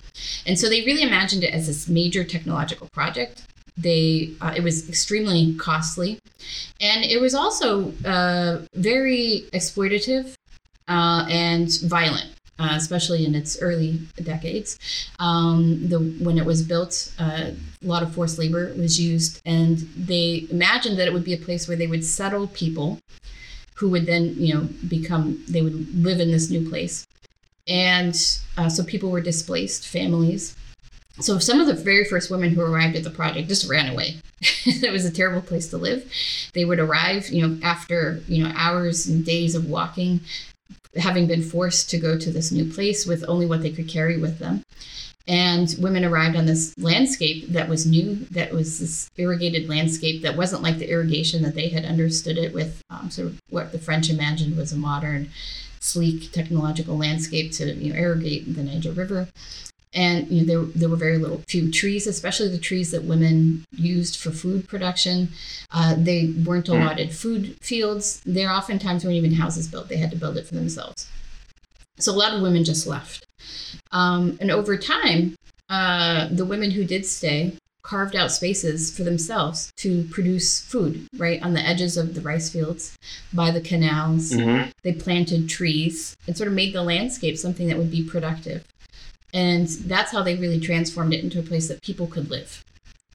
[0.47, 3.45] And so they really imagined it as this major technological project
[3.77, 6.19] they uh, it was extremely costly.
[6.81, 10.35] And it was also uh, very exploitative
[10.89, 12.33] uh, and violent
[12.63, 14.79] uh, especially in its early decades.
[15.19, 19.79] Um, the when it was built uh, a lot of forced labor was used and
[19.97, 23.01] they imagined that it would be a place where they would settle people
[23.75, 27.07] who would then you know become they would live in this new place.
[27.69, 28.15] And
[28.57, 30.57] uh, so people were displaced families
[31.21, 34.17] so some of the very first women who arrived at the project just ran away.
[34.65, 36.11] it was a terrible place to live.
[36.55, 40.21] They would arrive, you know, after, you know, hours and days of walking,
[40.97, 44.19] having been forced to go to this new place with only what they could carry
[44.19, 44.65] with them.
[45.29, 50.37] And women arrived on this landscape that was new, that was this irrigated landscape that
[50.37, 53.79] wasn't like the irrigation that they had understood it with, um, sort of what the
[53.79, 55.31] French imagined was a modern,
[55.79, 59.29] sleek technological landscape to you know, irrigate the Niger River
[59.95, 63.65] and you know, there, there were very little few trees, especially the trees that women
[63.73, 65.29] used for food production.
[65.71, 66.75] Uh, they weren't hmm.
[66.75, 68.23] allotted food fields.
[68.25, 69.89] There oftentimes weren't even houses built.
[69.89, 71.11] They had to build it for themselves.
[71.99, 73.27] So a lot of women just left.
[73.91, 75.37] Um, and over time,
[75.69, 81.43] uh, the women who did stay carved out spaces for themselves to produce food right
[81.43, 82.97] on the edges of the rice fields
[83.33, 84.71] by the canals mm-hmm.
[84.85, 88.65] they planted trees and sort of made the landscape something that would be productive
[89.33, 92.65] and that's how they really transformed it into a place that people could live.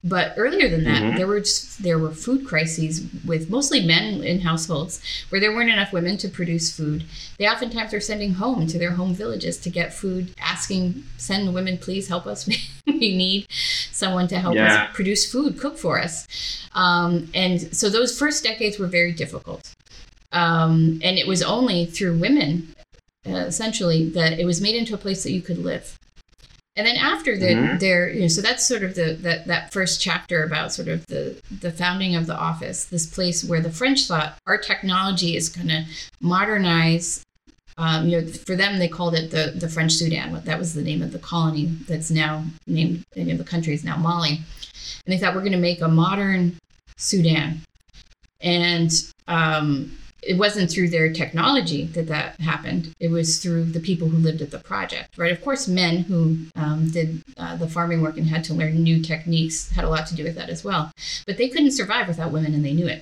[0.03, 1.17] But earlier than that, mm-hmm.
[1.17, 5.71] there were just, there were food crises with mostly men in households where there weren't
[5.71, 7.03] enough women to produce food.
[7.39, 11.77] They oftentimes were sending home to their home villages to get food, asking, "Send women,
[11.77, 12.47] please help us.
[12.88, 13.47] we need
[13.91, 14.84] someone to help yeah.
[14.84, 16.27] us produce food, cook for us."
[16.73, 19.75] Um, and so those first decades were very difficult.
[20.32, 22.75] Um, and it was only through women,
[23.25, 25.97] uh, essentially, that it was made into a place that you could live.
[26.78, 27.78] And then after the, mm-hmm.
[27.80, 31.04] there, you know, so that's sort of the that that first chapter about sort of
[31.08, 35.50] the the founding of the office, this place where the French thought our technology is
[35.50, 35.86] going to
[36.22, 37.24] modernize.
[37.80, 40.40] Um, you know, for them they called it the the French Sudan.
[40.46, 43.04] That was the name of the colony that's now named.
[43.16, 45.88] You know, the country is now Mali, and they thought we're going to make a
[45.88, 46.58] modern
[46.96, 47.62] Sudan,
[48.40, 48.92] and
[49.28, 52.94] um, it wasn't through their technology that that happened.
[53.00, 55.32] It was through the people who lived at the project, right?
[55.32, 59.02] Of course, men who um, did uh, the farming work and had to learn new
[59.02, 60.92] techniques had a lot to do with that as well.
[61.26, 63.02] But they couldn't survive without women, and they knew it.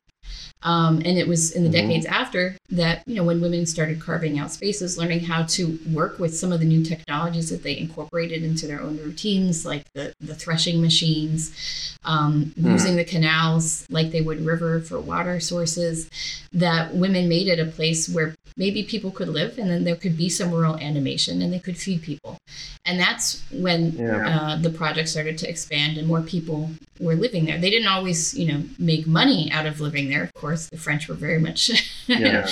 [0.63, 1.87] Um, and it was in the mm-hmm.
[1.87, 6.17] decades after that, you know, when women started carving out spaces, learning how to work
[6.17, 10.13] with some of the new technologies that they incorporated into their own routines, like the,
[10.19, 12.71] the threshing machines, um, mm.
[12.71, 16.09] using the canals like they would river for water sources,
[16.51, 20.15] that women made it a place where maybe people could live and then there could
[20.15, 22.37] be some rural animation and they could feed people.
[22.85, 24.39] And that's when yeah.
[24.39, 27.57] uh, the project started to expand and more people were living there.
[27.57, 30.23] They didn't always, you know, make money out of living there.
[30.23, 31.69] Of course, the French were very much
[32.07, 32.47] yeah.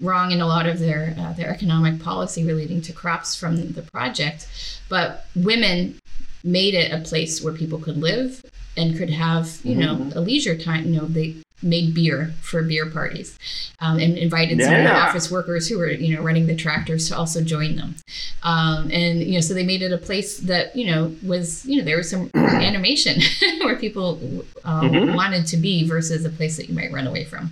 [0.00, 3.82] wrong in a lot of their uh, their economic policy relating to crops from the
[3.82, 4.48] project.
[4.88, 5.98] But women
[6.42, 8.44] made it a place where people could live
[8.76, 10.08] and could have, you mm-hmm.
[10.10, 10.86] know, a leisure time.
[10.86, 13.38] You know, they made beer for beer parties
[13.80, 14.66] um, and invited yeah.
[14.66, 17.76] some of the office workers who were you know running the tractors to also join
[17.76, 17.94] them
[18.42, 21.78] um, and you know so they made it a place that you know was you
[21.78, 23.20] know there was some animation
[23.60, 24.18] where people
[24.64, 25.14] um, mm-hmm.
[25.14, 27.50] wanted to be versus a place that you might run away from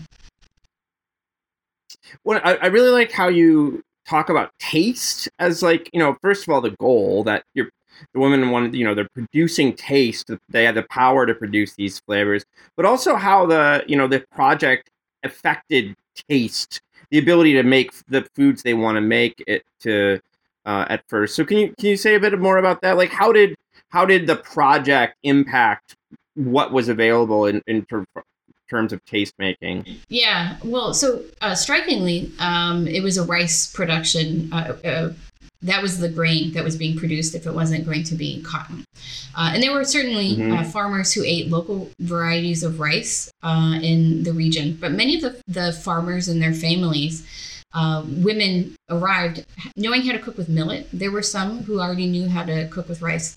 [2.25, 6.47] well I, I really like how you talk about taste as like you know first
[6.47, 7.71] of all the goal that you're
[8.13, 10.31] the women wanted, you know, they're producing taste.
[10.49, 12.45] They had the power to produce these flavors,
[12.77, 14.91] but also how the, you know, the project
[15.23, 15.97] affected
[16.29, 20.21] taste, the ability to make the foods they want to make it to
[20.67, 21.35] uh, at first.
[21.35, 22.97] So can you can you say a bit more about that?
[22.97, 23.57] Like how did
[23.89, 25.97] how did the project impact
[26.35, 28.07] what was available in in ter-
[28.71, 29.85] terms of taste making?
[30.09, 35.13] Yeah, well, so uh, strikingly, um, it was a rice production uh, uh
[35.62, 38.85] that was the grain that was being produced if it wasn't going to be cotton.
[39.35, 40.53] Uh, and there were certainly mm-hmm.
[40.53, 45.22] uh, farmers who ate local varieties of rice uh, in the region, but many of
[45.22, 47.27] the, the farmers and their families.
[47.75, 49.46] Uh, women arrived
[49.77, 50.87] knowing how to cook with millet.
[50.92, 53.35] There were some who already knew how to cook with rice.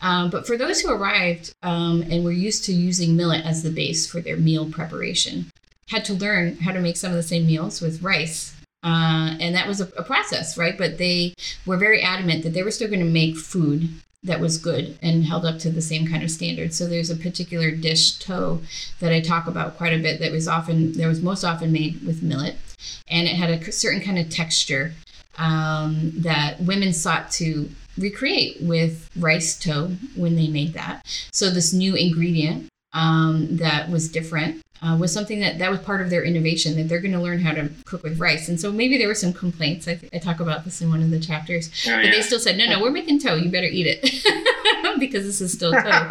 [0.00, 3.70] Um, but for those who arrived um, and were used to using millet as the
[3.70, 5.46] base for their meal preparation,
[5.88, 8.53] had to learn how to make some of the same meals with rice
[8.84, 10.76] Uh, and that was a, a, process, right?
[10.76, 11.32] But they
[11.64, 13.88] were very adamant that they were still going to make food
[14.22, 16.76] that was good and held up to the same kind of standards.
[16.76, 18.60] So there's a particular dish toe
[19.00, 22.04] that I talk about quite a bit that was often there was most often made
[22.06, 22.56] with millet,
[23.08, 24.92] and it had a certain kind of texture
[25.38, 31.02] um, that women sought to recreate with rice toe when they made that.
[31.32, 36.00] So this new ingredient um, that was different uh, was something that that was part
[36.00, 38.48] of their innovation that they're going to learn how to cook with rice.
[38.48, 39.88] And so maybe there were some complaints.
[39.88, 42.10] I, I talk about this in one of the chapters, oh, but yeah.
[42.10, 43.34] they still said, no, no, we're making toe.
[43.34, 44.02] You better eat it
[45.00, 45.78] because this is still toe.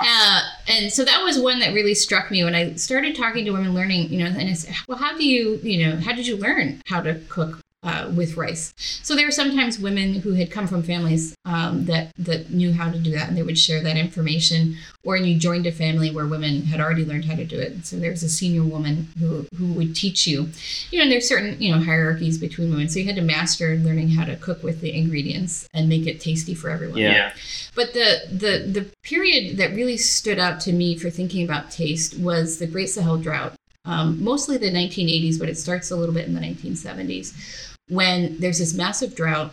[0.00, 3.52] uh, and so that was one that really struck me when I started talking to
[3.52, 6.26] women learning, you know, and I said, well, how do you, you know, how did
[6.26, 8.72] you learn how to cook uh, with rice.
[8.76, 12.90] So there were sometimes women who had come from families um, that that knew how
[12.90, 14.76] to do that, and they would share that information.
[15.02, 17.84] Or you joined a family where women had already learned how to do it.
[17.84, 20.48] So there was a senior woman who who would teach you.
[20.90, 23.76] You know, and there's certain you know hierarchies between women, so you had to master
[23.76, 26.98] learning how to cook with the ingredients and make it tasty for everyone.
[26.98, 27.32] Yeah.
[27.74, 32.18] But the the the period that really stood out to me for thinking about taste
[32.18, 33.54] was the Great Sahel drought.
[33.84, 38.58] Um, mostly the 1980s, but it starts a little bit in the 1970s when there's
[38.58, 39.52] this massive drought,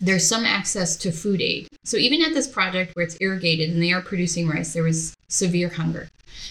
[0.00, 1.68] there's some access to food aid.
[1.84, 5.14] So even at this project where it's irrigated and they are producing rice, there was
[5.28, 6.08] severe hunger.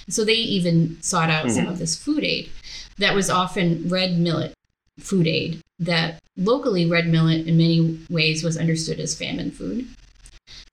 [0.08, 1.56] So they even sought out mm-hmm.
[1.56, 2.50] some of this food aid
[2.98, 4.54] that was often red millet
[5.00, 9.88] food aid that locally red millet in many ways was understood as famine food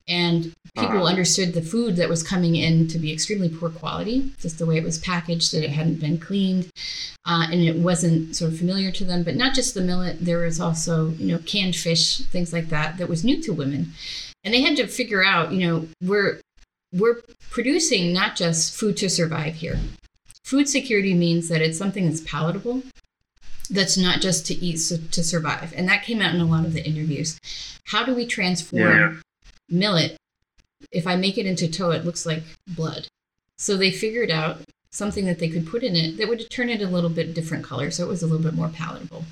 [0.07, 1.05] and people uh-huh.
[1.05, 4.77] understood the food that was coming in to be extremely poor quality just the way
[4.77, 6.69] it was packaged that it hadn't been cleaned
[7.25, 9.23] uh, and it wasn't sort of familiar to them.
[9.23, 12.97] But not just the millet there was also you know canned fish things like that
[12.97, 13.93] that was new to women.
[14.43, 16.41] And they had to figure out you know we're
[16.91, 19.79] we're producing not just food to survive here.
[20.43, 22.83] Food security means that it's something that's palatable
[23.69, 25.73] that's not just to eat so, to survive.
[25.75, 27.39] And that came out in a lot of the interviews.
[27.85, 29.15] How do we transform yeah
[29.69, 30.17] millet,
[30.91, 33.07] if I make it into tow, it looks like blood.
[33.57, 34.57] So they figured out
[34.91, 37.63] something that they could put in it that would turn it a little bit different
[37.63, 39.25] color, so it was a little bit more palatable.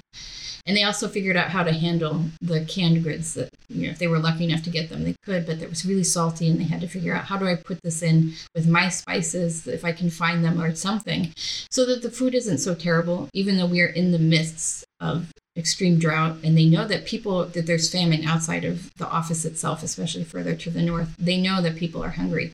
[0.65, 3.99] And they also figured out how to handle the canned goods that, you know, if
[3.99, 6.59] they were lucky enough to get them, they could, but it was really salty and
[6.59, 9.83] they had to figure out how do I put this in with my spices, if
[9.83, 11.33] I can find them or something,
[11.69, 15.31] so that the food isn't so terrible, even though we are in the midst of
[15.57, 19.83] extreme drought and they know that people that there's famine outside of the office itself
[19.83, 22.53] especially further to the north they know that people are hungry.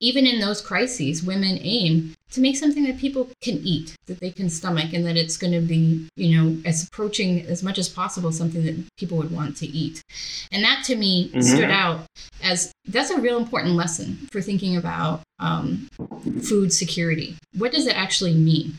[0.00, 4.30] Even in those crises women aim to make something that people can eat that they
[4.30, 7.88] can stomach and that it's going to be you know as approaching as much as
[7.88, 10.02] possible something that people would want to eat
[10.52, 11.40] and that to me mm-hmm.
[11.40, 12.00] stood out
[12.42, 15.88] as that's a real important lesson for thinking about um,
[16.42, 18.74] food security what does it actually mean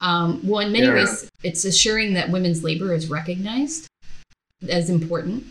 [0.00, 0.94] um, well, in many yeah.
[0.94, 3.88] ways, it's assuring that women's labor is recognized
[4.68, 5.46] as important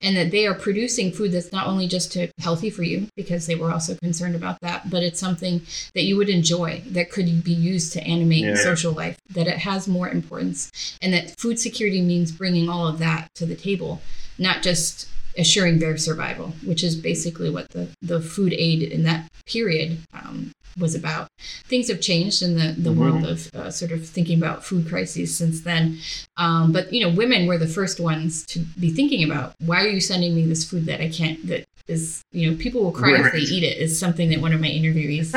[0.00, 3.46] and that they are producing food that's not only just to, healthy for you because
[3.46, 5.60] they were also concerned about that but it's something
[5.94, 8.54] that you would enjoy that could be used to animate yeah.
[8.54, 12.98] social life that it has more importance and that food security means bringing all of
[12.98, 14.00] that to the table
[14.38, 15.08] not just
[15.38, 20.52] assuring their survival which is basically what the, the food aid in that period um,
[20.78, 21.28] was about.
[21.64, 23.00] Things have changed in the, the mm-hmm.
[23.00, 25.98] world of uh, sort of thinking about food crises since then.
[26.36, 29.88] Um, but, you know, women were the first ones to be thinking about why are
[29.88, 33.12] you sending me this food that I can't, that is, you know, people will cry
[33.12, 33.26] right.
[33.26, 35.32] if they eat it, is something that one of my interviewees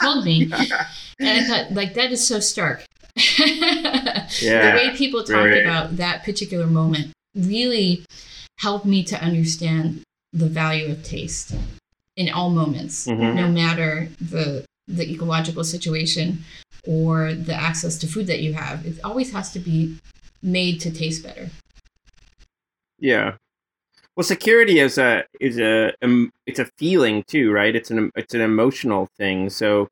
[0.00, 0.50] told me.
[1.20, 2.82] And I thought, like, that is so stark.
[3.38, 5.62] yeah, the way people talked right.
[5.62, 8.06] about that particular moment really
[8.60, 10.02] helped me to understand
[10.32, 11.54] the value of taste
[12.16, 13.34] in all moments, mm-hmm.
[13.36, 16.44] no matter the the ecological situation
[16.86, 18.84] or the access to food that you have.
[18.84, 19.96] It always has to be
[20.42, 21.48] made to taste better.
[22.98, 23.36] Yeah.
[24.16, 27.74] Well, security is a is a um, it's a feeling too, right?
[27.74, 29.48] It's an it's an emotional thing.
[29.48, 29.88] So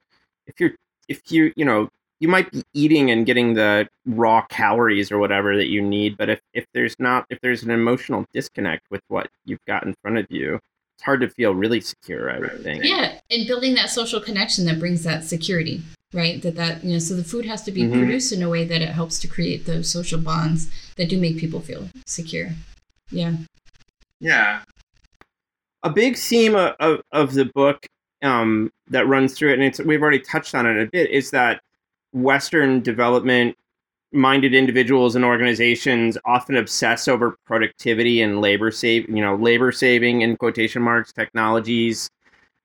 [0.47, 0.73] if you're
[1.09, 1.89] if you you know
[2.21, 6.29] you might be eating and getting the raw calories or whatever that you need, but
[6.29, 10.19] if if there's not if there's an emotional disconnect with what you've got in front
[10.19, 10.57] of you,
[10.97, 12.85] it's hard to feel really secure i would think.
[12.85, 16.41] Yeah and building that social connection that brings that security right?
[16.43, 17.99] That that you know so the food has to be mm-hmm.
[17.99, 21.39] produced in a way that it helps to create those social bonds that do make
[21.39, 22.51] people feel secure.
[23.11, 23.35] Yeah.
[24.21, 24.63] Yeah.
[25.83, 27.87] A big theme of, of, of the book
[28.23, 31.31] um, that runs through it and it's we've already touched on it a bit is
[31.31, 31.61] that
[32.23, 33.57] western development
[34.13, 40.23] minded individuals and organizations often obsess over productivity and labor save you know labor saving
[40.23, 42.09] in quotation marks technologies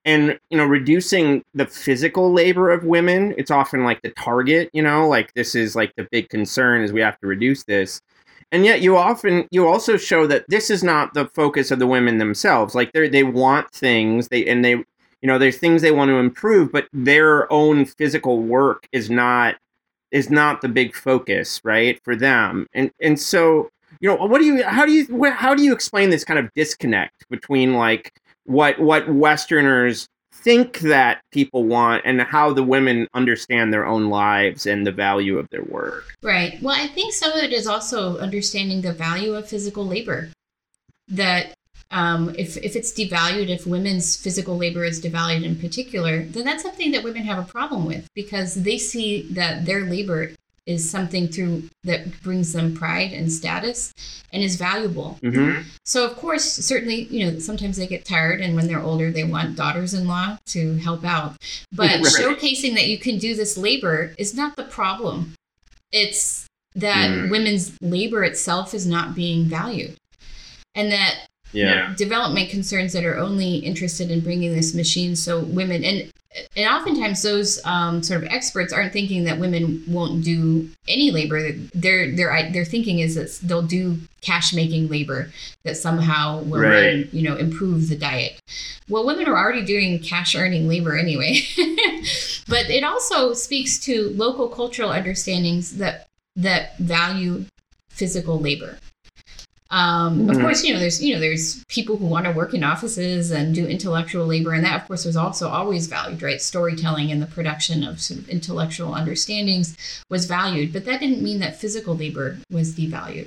[0.06, 3.34] and you know reducing the physical labor of women.
[3.38, 6.92] It's often like the target you know like this is like the big concern is
[6.92, 8.02] we have to reduce this.
[8.52, 11.88] And yet you often you also show that this is not the focus of the
[11.88, 12.76] women themselves.
[12.76, 14.84] Like they they want things they and they
[15.24, 19.56] you know there's things they want to improve but their own physical work is not
[20.12, 23.70] is not the big focus right for them and and so
[24.00, 26.54] you know what do you how do you how do you explain this kind of
[26.54, 28.12] disconnect between like
[28.46, 34.66] what what Westerners think that people want and how the women understand their own lives
[34.66, 36.16] and the value of their work.
[36.22, 36.62] Right.
[36.62, 40.32] Well, I think some of it is also understanding the value of physical labor.
[41.08, 41.53] That
[41.94, 46.64] um, if, if it's devalued, if women's physical labor is devalued in particular, then that's
[46.64, 50.32] something that women have a problem with because they see that their labor
[50.66, 53.94] is something through that brings them pride and status
[54.32, 55.20] and is valuable.
[55.22, 55.68] Mm-hmm.
[55.86, 59.26] So of course, certainly, you know, sometimes they get tired and when they're older they
[59.26, 61.36] want daughters-in-law to help out.
[61.72, 62.02] But right.
[62.02, 65.36] showcasing that you can do this labor is not the problem.
[65.92, 67.30] It's that mm.
[67.30, 69.96] women's labor itself is not being valued.
[70.74, 71.94] And that yeah.
[71.98, 76.12] development concerns that are only interested in bringing this machine so women and
[76.56, 81.52] and oftentimes those um, sort of experts aren't thinking that women won't do any labor.
[81.74, 85.32] Their their their thinking is that they'll do cash making labor
[85.64, 87.14] that somehow will right.
[87.14, 88.40] you know improve the diet.
[88.90, 91.42] Well, women are already doing cash earning labor anyway,
[92.48, 97.46] but it also speaks to local cultural understandings that that value
[97.90, 98.78] physical labor.
[99.74, 100.30] Um, mm-hmm.
[100.30, 103.32] Of course, you know, there's you know, there's people who want to work in offices
[103.32, 106.40] and do intellectual labor, and that, of course, was also always valued, right?
[106.40, 109.76] Storytelling and the production of sort of intellectual understandings
[110.12, 113.26] was valued, but that didn't mean that physical labor was devalued.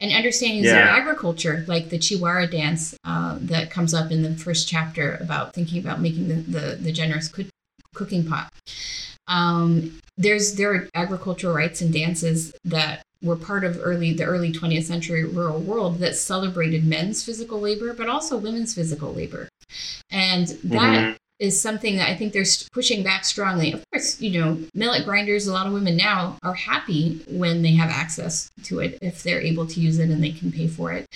[0.00, 0.82] And understandings yeah.
[0.82, 5.52] of agriculture, like the Chiwara dance uh, that comes up in the first chapter about
[5.52, 7.42] thinking about making the the, the generous co-
[7.92, 8.52] cooking pot.
[9.26, 14.52] Um, there's there are agricultural rites and dances that were part of early the early
[14.52, 19.48] 20th century rural world that celebrated men's physical labor but also women's physical labor.
[20.10, 21.16] And that mm-hmm.
[21.40, 23.72] is something that i think they're pushing back strongly.
[23.72, 27.72] Of course you know millet grinders a lot of women now are happy when they
[27.72, 30.92] have access to it if they're able to use it and they can pay for
[30.92, 31.06] it.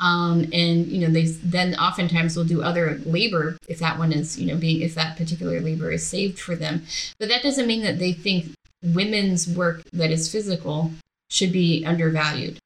[0.00, 4.38] Um, and you know they then oftentimes will do other labor if that one is
[4.38, 6.84] you know being if that particular labor is saved for them.
[7.18, 8.46] But that doesn't mean that they think
[8.84, 10.90] women's work that is physical
[11.30, 12.58] should be undervalued.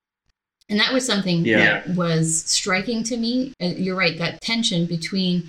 [0.69, 1.59] And that was something yeah.
[1.59, 3.55] that was striking to me.
[3.63, 5.49] Uh, you're right, that tension between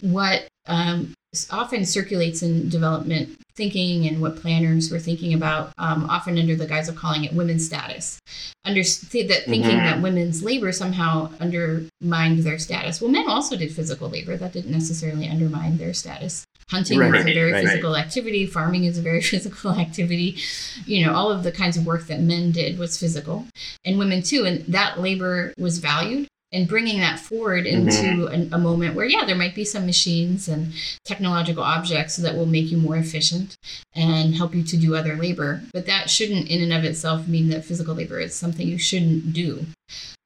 [0.00, 1.14] what um,
[1.50, 6.66] often circulates in development thinking and what planners were thinking about, um, often under the
[6.66, 8.18] guise of calling it women's status.
[8.64, 9.86] Under that thinking mm-hmm.
[9.86, 13.00] that women's labor somehow undermined their status.
[13.00, 14.36] Well, men also did physical labor.
[14.36, 16.44] That didn't necessarily undermine their status.
[16.70, 18.04] Hunting right, is a very right, physical right.
[18.04, 18.44] activity.
[18.44, 20.36] Farming is a very physical activity.
[20.84, 23.46] You know, all of the kinds of work that men did was physical,
[23.84, 24.44] and women too.
[24.44, 27.88] And that labor was valued and bringing that forward mm-hmm.
[27.88, 28.52] into mm-hmm.
[28.52, 30.72] a, a, moment where yeah there might be some machines and
[31.04, 33.56] technological objects that will make you more efficient
[33.94, 37.48] and help you to do other labor but that shouldn't in and of itself mean
[37.48, 39.66] that physical labor is something you shouldn't do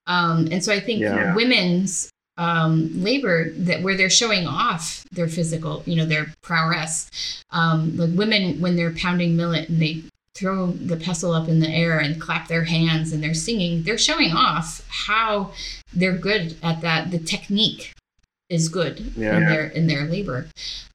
[0.06, 1.34] um, and so i think yeah.
[1.34, 2.10] women's
[2.40, 8.10] um, labor that where they're showing off their physical you know their prowess um, like
[8.14, 10.02] women when they're pounding millet and they
[10.34, 13.98] throw the pestle up in the air and clap their hands and they're singing, they're
[13.98, 15.52] showing off how
[15.92, 17.10] they're good at that.
[17.10, 17.92] The technique
[18.48, 19.36] is good yeah.
[19.36, 20.48] in their in their labor,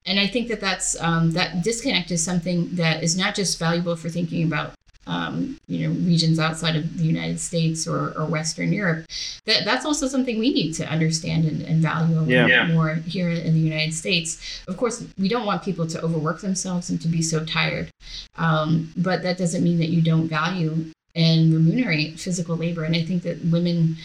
[0.04, 3.96] and I think that that's um, that disconnect is something that is not just valuable
[3.96, 4.74] for thinking about
[5.06, 9.06] um, you know regions outside of the United States or, or Western Europe.
[9.44, 12.66] That that's also something we need to understand and, and value a little yeah.
[12.68, 14.62] more here in the United States.
[14.68, 17.90] Of course, we don't want people to overwork themselves and to be so tired,
[18.36, 22.84] um, but that doesn't mean that you don't value and remunerate physical labor.
[22.84, 23.96] And I think that women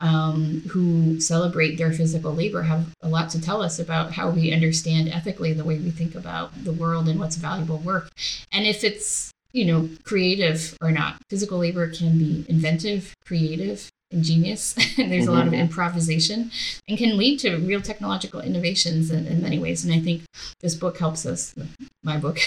[0.00, 4.52] um, who celebrate their physical labor have a lot to tell us about how we
[4.52, 8.10] understand ethically the way we think about the world and what's valuable work.
[8.50, 11.16] And if it's you know, creative or not.
[11.28, 14.74] Physical labor can be inventive, creative, ingenious.
[14.96, 15.62] There's a lot of mm-hmm.
[15.62, 16.50] improvisation
[16.88, 19.84] and can lead to real technological innovations in, in many ways.
[19.84, 20.22] And I think
[20.60, 21.54] this book helps us,
[22.02, 22.38] my book,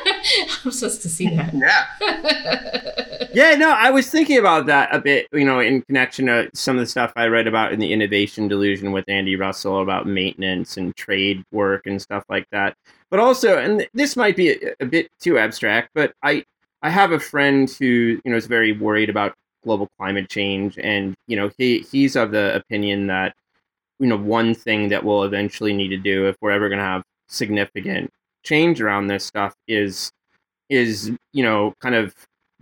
[0.62, 1.54] helps us to see that.
[1.54, 2.92] Yeah.
[3.34, 6.76] yeah, no, I was thinking about that a bit, you know, in connection to some
[6.76, 10.76] of the stuff I read about in the innovation delusion with Andy Russell about maintenance
[10.76, 12.76] and trade work and stuff like that.
[13.10, 16.44] But also, and this might be a, a bit too abstract, but I,
[16.82, 21.14] I have a friend who you know is very worried about global climate change, and
[21.26, 23.34] you know he he's of the opinion that
[23.98, 26.84] you know one thing that we'll eventually need to do if we're ever going to
[26.84, 28.10] have significant
[28.42, 30.10] change around this stuff is
[30.68, 32.14] is you know kind of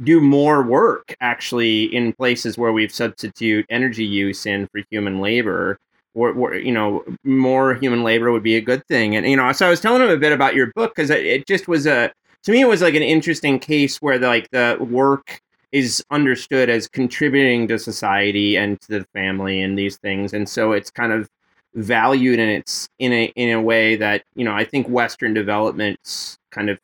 [0.03, 5.79] do more work actually in places where we've substitute energy use in for human labor.
[6.13, 9.15] Or, or, you know more human labor would be a good thing.
[9.15, 11.25] And you know so i was telling him a bit about your book because it,
[11.25, 14.51] it, just was a to me it was like an interesting case where the, like
[14.51, 15.41] the work
[15.71, 20.33] is understood as contributing to society and to the family and these things.
[20.33, 21.29] And so it's kind of
[21.75, 26.37] valued and it's in a in a way that you know i think western developments
[26.51, 26.79] kind of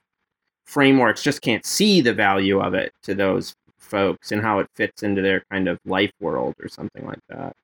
[0.66, 5.02] frameworks just can't see the value of it to those folks and how it fits
[5.02, 7.54] into their kind of life world or something like that.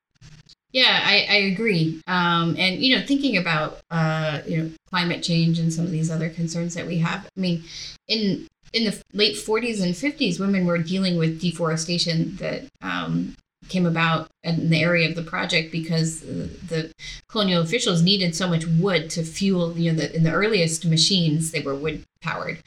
[0.72, 2.00] Yeah, I, I agree.
[2.06, 6.10] Um, and you know, thinking about uh, you know climate change and some of these
[6.10, 7.26] other concerns that we have.
[7.36, 7.64] I mean,
[8.08, 13.34] in in the late 40s and 50s, women were dealing with deforestation that um,
[13.68, 16.92] came about in the area of the project because the
[17.28, 21.52] colonial officials needed so much wood to fuel you know the, in the earliest machines
[21.52, 22.58] they were wood powered.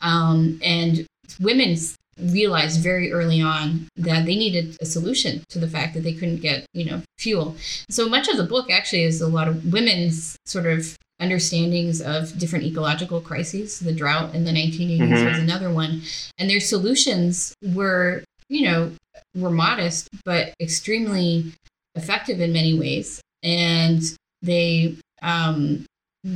[0.00, 1.06] Um, and
[1.40, 1.76] women
[2.18, 6.40] realized very early on that they needed a solution to the fact that they couldn't
[6.40, 7.56] get you know fuel.
[7.88, 12.36] So much of the book actually is a lot of women's sort of understandings of
[12.36, 13.78] different ecological crises.
[13.78, 15.24] The drought in the 1980s mm-hmm.
[15.24, 16.02] was another one.
[16.38, 18.92] And their solutions were you know
[19.34, 21.52] were modest but extremely
[21.94, 24.02] effective in many ways, and
[24.42, 25.84] they um,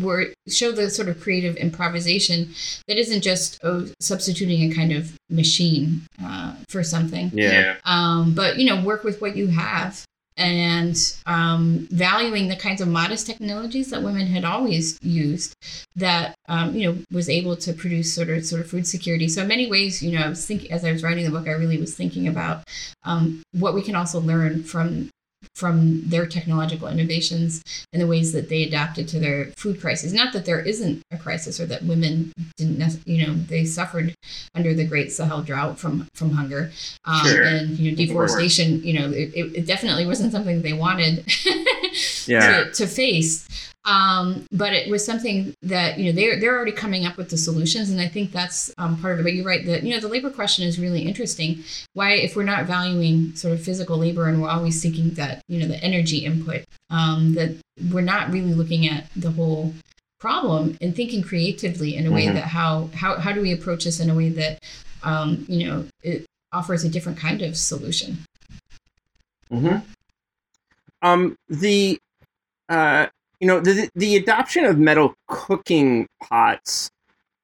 [0.00, 2.54] were show the sort of creative improvisation
[2.88, 7.30] that isn't just oh, substituting a kind of machine uh, for something.
[7.32, 7.76] Yeah.
[7.84, 10.04] Um, but you know, work with what you have
[10.36, 15.54] and um, valuing the kinds of modest technologies that women had always used
[15.94, 19.28] that um, you know was able to produce sort of sort of food security.
[19.28, 21.48] So in many ways you know i was thinking as i was writing the book
[21.48, 22.64] i really was thinking about
[23.04, 25.10] um, what we can also learn from
[25.56, 30.12] from their technological innovations and the ways that they adapted to their food crisis.
[30.12, 34.14] Not that there isn't a crisis or that women didn't, you know, they suffered
[34.54, 36.70] under the Great Sahel drought from from hunger
[37.06, 37.42] um, sure.
[37.42, 38.82] and you know deforestation.
[38.82, 41.24] You know, it, it definitely wasn't something they wanted
[42.26, 42.64] yeah.
[42.64, 43.48] to, to face.
[43.86, 47.38] Um, but it was something that you know they're they're already coming up with the
[47.38, 49.22] solutions, and I think that's um, part of it.
[49.22, 51.62] But you're right that you know the labor question is really interesting.
[51.94, 55.60] Why, if we're not valuing sort of physical labor and we're always seeking that you
[55.60, 57.56] know the energy input, um, that
[57.92, 59.72] we're not really looking at the whole
[60.18, 62.34] problem and thinking creatively in a way mm-hmm.
[62.34, 64.58] that how how how do we approach this in a way that
[65.04, 68.18] um, you know it offers a different kind of solution.
[69.48, 69.76] Hmm.
[71.02, 71.36] Um.
[71.48, 72.00] The
[72.68, 73.06] uh
[73.40, 76.90] you know the the adoption of metal cooking pots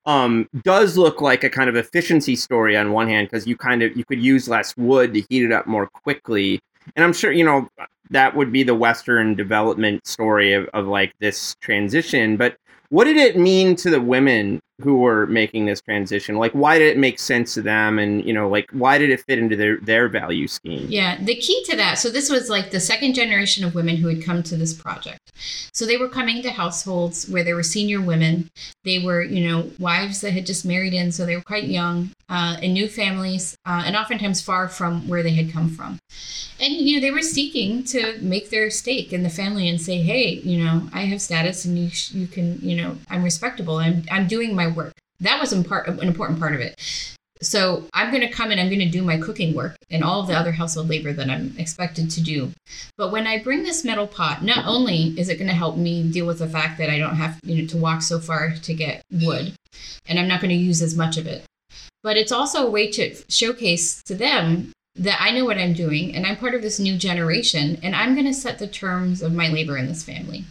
[0.04, 3.82] um, does look like a kind of efficiency story on one hand because you kind
[3.82, 6.60] of you could use less wood to heat it up more quickly.
[6.96, 7.68] And i'm sure you know
[8.10, 12.36] that would be the western development story of, of like this transition.
[12.36, 12.56] But
[12.90, 16.36] what did it mean to the women who were making this transition?
[16.36, 17.98] Like why did it make sense to them?
[17.98, 20.86] And you know like why did it fit into their their value scheme?
[20.88, 24.08] Yeah the key to that so this was like the second generation of women who
[24.08, 25.32] had come to this project.
[25.72, 28.50] So they were coming to households where there were senior women.
[28.84, 32.10] They were you know wives that had just married in so they were quite young
[32.28, 35.98] uh, in new families uh, and oftentimes far from where they had come from.
[36.60, 39.98] And you know they were seeking to make their stake in the family and say
[39.98, 43.76] hey you know i have status and you, you can you know i'm respectable.
[43.76, 44.94] I'm, I'm doing my work.
[45.20, 45.64] That was an
[46.00, 46.74] important part of it.
[47.42, 50.20] So I'm going to come and I'm going to do my cooking work and all
[50.20, 52.52] of the other household labor that I'm expected to do.
[52.96, 56.08] But when I bring this metal pot, not only is it going to help me
[56.08, 58.74] deal with the fact that I don't have you know to walk so far to
[58.74, 59.54] get wood,
[60.06, 61.44] and I'm not going to use as much of it,
[62.04, 66.14] but it's also a way to showcase to them that I know what I'm doing
[66.14, 69.32] and I'm part of this new generation and I'm going to set the terms of
[69.32, 70.44] my labor in this family.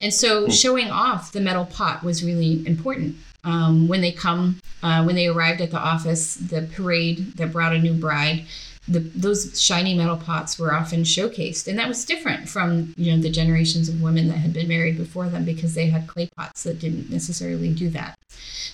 [0.00, 0.50] And so hmm.
[0.50, 3.16] showing off the metal pot was really important.
[3.44, 7.72] Um, when they come, uh, when they arrived at the office, the parade that brought
[7.72, 8.44] a new bride,
[8.88, 13.22] the, those shiny metal pots were often showcased, and that was different from you know
[13.22, 16.62] the generations of women that had been married before them because they had clay pots
[16.62, 18.18] that didn't necessarily do that.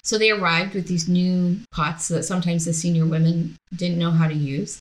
[0.02, 4.28] So they arrived with these new pots that sometimes the senior women didn't know how
[4.28, 4.80] to use,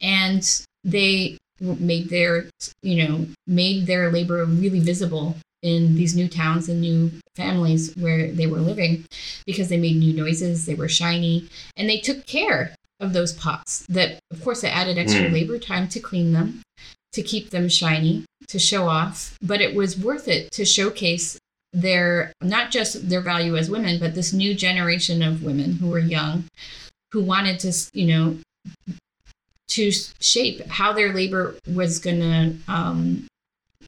[0.00, 0.42] and
[0.84, 2.46] they made their
[2.82, 8.30] you know made their labor really visible in these new towns and new families where
[8.30, 9.04] they were living
[9.46, 13.86] because they made new noises, they were shiny, and they took care of those pots.
[13.88, 15.32] That, of course, it added extra mm.
[15.32, 16.62] labor time to clean them,
[17.12, 21.38] to keep them shiny, to show off, but it was worth it to showcase
[21.72, 25.98] their not just their value as women, but this new generation of women who were
[25.98, 26.44] young,
[27.12, 28.38] who wanted to, you know,
[29.68, 29.90] to
[30.20, 33.26] shape how their labor was going to um,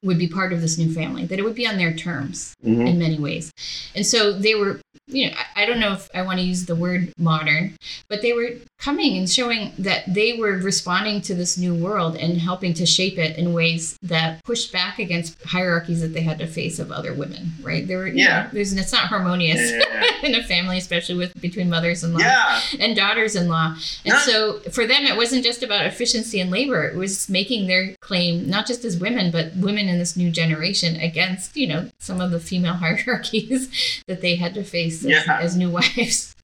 [0.03, 2.87] would be part of this new family, that it would be on their terms mm-hmm.
[2.87, 3.51] in many ways.
[3.95, 6.65] And so they were, you know, I, I don't know if I want to use
[6.65, 7.75] the word modern,
[8.09, 12.41] but they were coming and showing that they were responding to this new world and
[12.41, 16.47] helping to shape it in ways that pushed back against hierarchies that they had to
[16.47, 17.87] face of other women, right?
[17.87, 20.03] There were, yeah, know, there's, it's not harmonious yeah.
[20.23, 22.59] in a family, especially with between mothers-in-law yeah.
[22.79, 23.75] and daughters-in-law.
[24.05, 27.67] And not- so for them, it wasn't just about efficiency and labor; it was making
[27.67, 31.89] their claim not just as women, but women in this new generation against, you know,
[31.99, 35.39] some of the female hierarchies that they had to face as, yeah.
[35.39, 36.35] as new wives.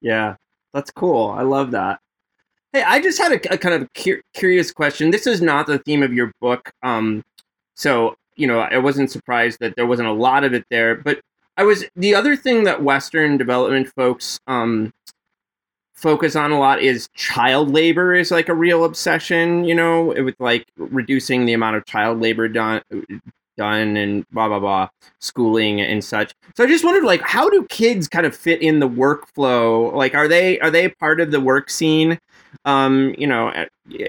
[0.00, 0.36] Yeah,
[0.72, 1.30] that's cool.
[1.30, 2.00] I love that.
[2.72, 5.10] Hey, I just had a, a kind of cu- curious question.
[5.10, 7.24] This is not the theme of your book, um,
[7.74, 10.94] so you know I wasn't surprised that there wasn't a lot of it there.
[10.94, 11.20] But
[11.56, 14.92] I was the other thing that Western development folks um,
[15.94, 19.64] focus on a lot is child labor is like a real obsession.
[19.64, 22.82] You know, with like reducing the amount of child labor done
[23.58, 24.88] done and blah blah blah
[25.18, 26.34] schooling and such.
[26.56, 29.92] So i just wondered like how do kids kind of fit in the workflow?
[29.92, 32.18] Like are they are they part of the work scene?
[32.64, 33.66] Um you know uh,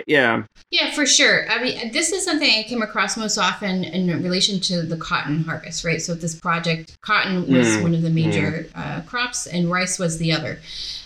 [0.07, 0.43] yeah.
[0.71, 1.49] Yeah for sure.
[1.51, 5.43] I mean this is something i came across most often in relation to the cotton
[5.43, 6.01] harvest right?
[6.01, 7.83] So this project cotton was mm.
[7.83, 8.69] one of the major mm.
[8.75, 10.59] uh, crops and rice was the other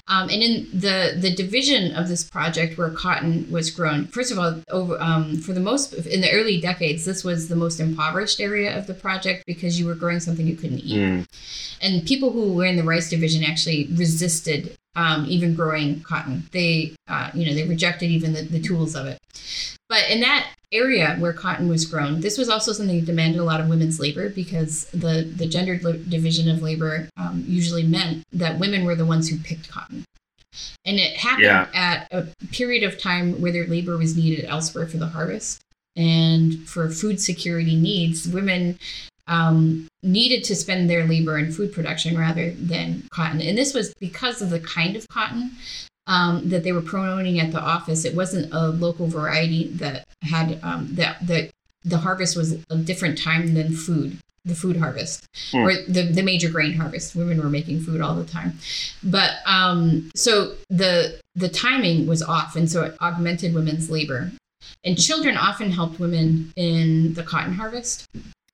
[0.08, 4.40] um, and in the the division of this project where cotton was grown, first of
[4.40, 8.42] all, over um, for the most in the early decades, this was the most impoverished
[8.42, 11.26] area of the project because you were growing something you couldn't eat, mm.
[11.82, 16.44] and people who were in the rice division actually resisted um, even growing cotton.
[16.52, 19.18] They, uh, you know, they rejected even the, the tools of it.
[19.90, 23.44] But in that area where cotton was grown, this was also something that demanded a
[23.44, 28.60] lot of women's labor because the, the gendered division of labor um, usually meant that
[28.60, 30.04] women were the ones who picked cotton.
[30.86, 31.68] And it happened yeah.
[31.74, 35.62] at a period of time where their labor was needed elsewhere for the harvest.
[35.96, 38.80] And for food security needs, women
[39.28, 43.42] um, needed to spend their labor in food production rather than cotton.
[43.42, 45.52] And this was because of the kind of cotton
[46.08, 48.06] um, that they were promoting at the office.
[48.06, 51.52] It wasn't a local variety that had um, that that
[51.84, 55.64] the harvest was a different time than food the food harvest mm.
[55.64, 58.58] or the, the major grain harvest women were making food all the time
[59.04, 64.32] but um so the the timing was off and so it augmented women's labor
[64.84, 68.06] and children often helped women in the cotton harvest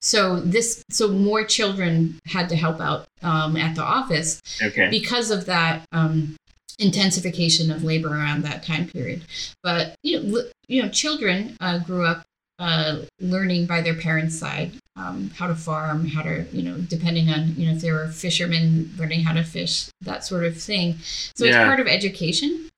[0.02, 4.90] so this so more children had to help out um, at the office okay.
[4.90, 6.36] because of that um,
[6.80, 9.24] intensification of labor around that time period.
[9.64, 12.24] But you know, you know, children uh, grew up
[12.58, 17.30] uh, learning by their parents' side um, how to farm, how to you know, depending
[17.30, 20.98] on you know if they were fishermen, learning how to fish, that sort of thing.
[21.36, 21.62] So yeah.
[21.62, 22.70] it's part of education.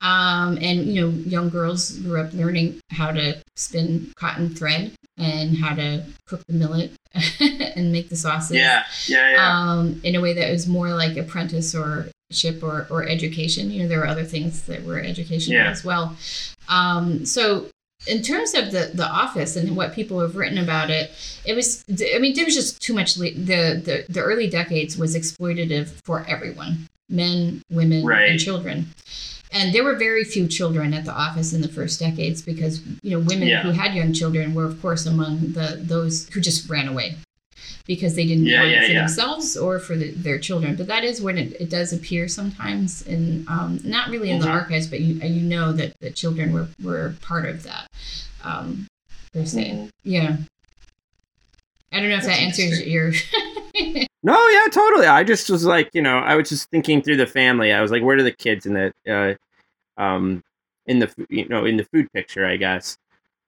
[0.00, 5.56] Um, and you know, young girls grew up learning how to spin cotton thread and
[5.56, 6.92] how to cook the millet
[7.40, 8.56] and make the sauces.
[8.56, 9.48] Yeah, yeah, yeah.
[9.48, 13.70] Um, in a way that was more like apprentice or ship or, or education.
[13.70, 15.70] You know, there were other things that were education yeah.
[15.70, 16.16] as well.
[16.68, 17.66] Um, so
[18.06, 21.10] in terms of the the office and what people have written about it,
[21.44, 23.14] it was I mean there was just too much.
[23.14, 28.30] the the the early decades was exploitative for everyone, men, women, right.
[28.30, 28.86] and children.
[29.52, 33.12] And there were very few children at the office in the first decades because you
[33.12, 33.62] know women yeah.
[33.62, 37.16] who had young children were of course among the those who just ran away
[37.86, 38.98] because they didn't yeah, want yeah, it for yeah.
[39.00, 40.76] themselves or for the, their children.
[40.76, 44.46] But that is when it, it does appear sometimes and um, not really in mm-hmm.
[44.46, 47.88] the archives, but you you know that the children were were part of that
[48.42, 48.88] um,
[49.32, 49.70] per se.
[49.70, 49.86] Mm-hmm.
[50.02, 50.36] Yeah.
[51.92, 53.12] I don't know if That's that answers your.
[54.22, 55.06] no, yeah, totally.
[55.06, 57.72] I just was like, you know, I was just thinking through the family.
[57.72, 60.42] I was like, where are the kids in the, uh, um,
[60.86, 62.98] in the you know in the food picture, I guess.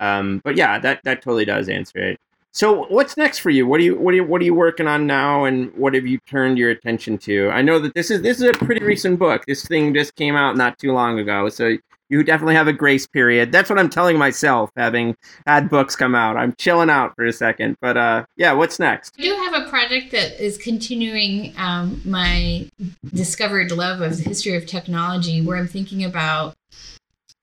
[0.01, 2.21] Um, but yeah, that that totally does answer it.
[2.53, 3.67] So what's next for you?
[3.67, 6.07] What are you what are you what are you working on now and what have
[6.07, 7.51] you turned your attention to?
[7.51, 9.45] I know that this is this is a pretty recent book.
[9.47, 11.49] This thing just came out not too long ago.
[11.51, 11.77] So
[12.11, 13.53] you definitely have a grace period.
[13.53, 15.15] That's what I'm telling myself having
[15.47, 16.39] had books come out.
[16.39, 17.77] I'm chilling out for a second.
[17.81, 19.15] But uh yeah, what's next?
[19.19, 22.67] I do have a project that is continuing um, my
[23.13, 26.57] discovered love of the history of technology where I'm thinking about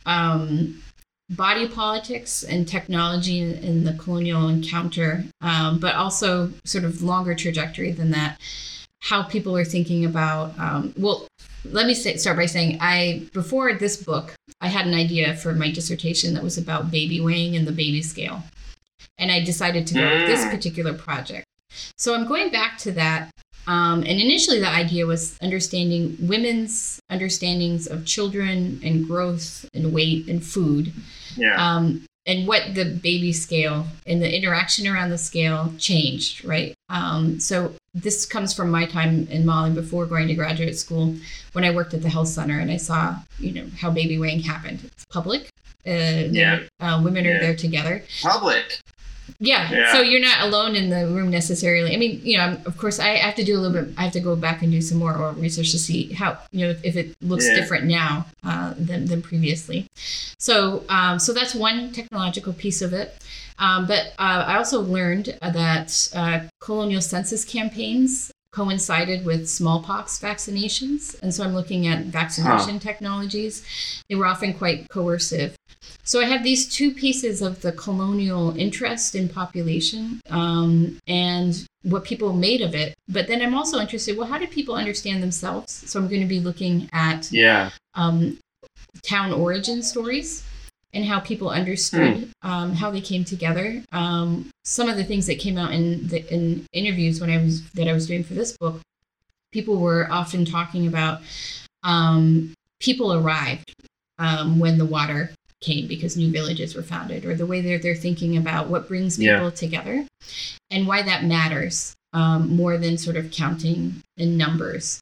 [0.06, 0.82] um,
[1.30, 7.34] body politics and technology in, in the colonial encounter, um, but also sort of longer
[7.34, 8.40] trajectory than that.
[9.02, 11.28] How people are thinking about, um, well,
[11.64, 15.54] let me say, start by saying I, before this book, I had an idea for
[15.54, 18.44] my dissertation that was about baby weighing and the baby scale.
[19.18, 20.52] And I decided to go with this mm.
[20.52, 21.46] particular project.
[21.98, 23.32] So I'm going back to that
[23.68, 30.28] um, and initially, the idea was understanding women's understandings of children and growth and weight
[30.28, 30.94] and food.
[31.36, 31.56] Yeah.
[31.56, 36.74] Um, and what the baby scale and the interaction around the scale changed, right?
[36.90, 41.16] Um, so this comes from my time in Mali before going to graduate school,
[41.54, 44.40] when I worked at the health center and I saw, you know, how baby weighing
[44.40, 44.80] happened.
[44.84, 45.50] It's public.
[45.88, 46.64] Uh, yeah.
[46.80, 48.04] Uh, women are there together.
[48.24, 48.80] Public.
[49.40, 49.70] Yeah.
[49.72, 49.94] yeah.
[49.94, 51.94] So you're not alone in the room necessarily.
[51.94, 53.94] I mean, you know, of course, I have to do a little bit.
[53.98, 56.76] I have to go back and do some more research to see how you know
[56.84, 57.56] if, it looks yeah.
[57.56, 59.88] different now uh, than than previously.
[60.40, 63.18] So um, so that's one technological piece of it.
[63.58, 71.22] Um, but uh, I also learned that uh, colonial census campaigns coincided with smallpox vaccinations.
[71.22, 72.80] And so I'm looking at vaccination huh.
[72.80, 73.64] technologies.
[74.10, 75.55] They were often quite coercive.
[76.06, 82.04] So I have these two pieces of the colonial interest in population um, and what
[82.04, 82.94] people made of it.
[83.08, 85.72] But then I'm also interested, well, how do people understand themselves?
[85.74, 87.72] So I'm going to be looking at yeah.
[87.96, 88.38] um,
[89.04, 90.44] town origin stories
[90.94, 92.32] and how people understood mm.
[92.44, 93.84] um, how they came together.
[93.92, 97.70] Um, some of the things that came out in the in interviews when I was
[97.72, 98.80] that I was doing for this book,
[99.52, 101.22] people were often talking about
[101.84, 103.74] um, people arrived
[104.18, 105.32] um, when the water
[105.66, 109.18] came because new villages were founded, or the way they're they're thinking about what brings
[109.18, 109.50] people yeah.
[109.50, 110.08] together,
[110.70, 115.02] and why that matters um, more than sort of counting in numbers.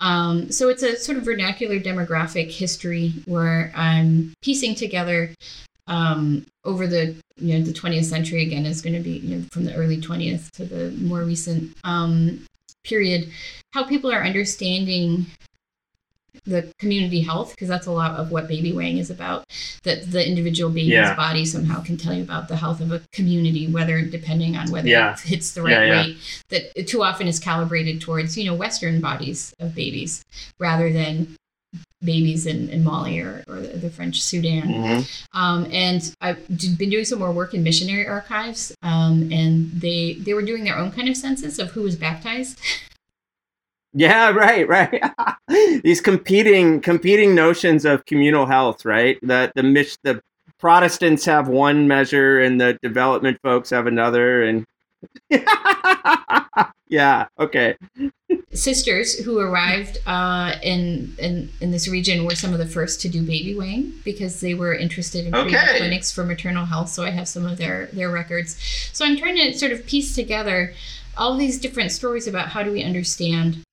[0.00, 5.30] Um, so it's a sort of vernacular demographic history where I'm piecing together
[5.86, 9.44] um, over the you know the 20th century again is going to be you know,
[9.50, 12.44] from the early 20th to the more recent um,
[12.84, 13.28] period
[13.72, 15.26] how people are understanding
[16.44, 19.44] the community health because that's a lot of what baby weighing is about
[19.82, 21.14] that the individual baby's yeah.
[21.14, 24.88] body somehow can tell you about the health of a community whether depending on whether
[24.88, 25.12] yeah.
[25.12, 29.00] it hits the right yeah, weight that too often is calibrated towards you know western
[29.00, 30.24] bodies of babies
[30.58, 31.36] rather than
[32.04, 34.62] babies in, in Mali or, or the, the French Sudan.
[34.62, 35.38] Mm-hmm.
[35.38, 40.34] Um, and I've been doing some more work in missionary archives, um, and they they
[40.34, 42.60] were doing their own kind of census of who was baptized.
[43.94, 45.02] Yeah, right, right.
[45.84, 49.18] These competing competing notions of communal health, right?
[49.22, 50.22] That the the the
[50.58, 54.64] Protestants have one measure and the development folks have another, and
[56.88, 57.76] yeah, okay.
[58.52, 63.08] Sisters who arrived uh, in, in in this region were some of the first to
[63.08, 65.76] do baby weighing because they were interested in okay.
[65.76, 66.88] clinics for maternal health.
[66.88, 68.56] So I have some of their their records.
[68.92, 70.74] So I'm trying to sort of piece together
[71.16, 73.64] all these different stories about how do we understand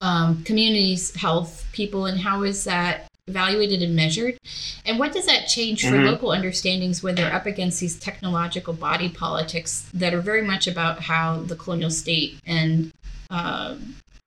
[0.00, 4.38] um, communities' health, people, and how is that evaluated and measured?
[4.84, 6.06] And what does that change for mm-hmm.
[6.06, 11.00] local understandings when they're up against these technological body politics that are very much about
[11.00, 12.92] how the colonial state and
[13.30, 13.76] uh,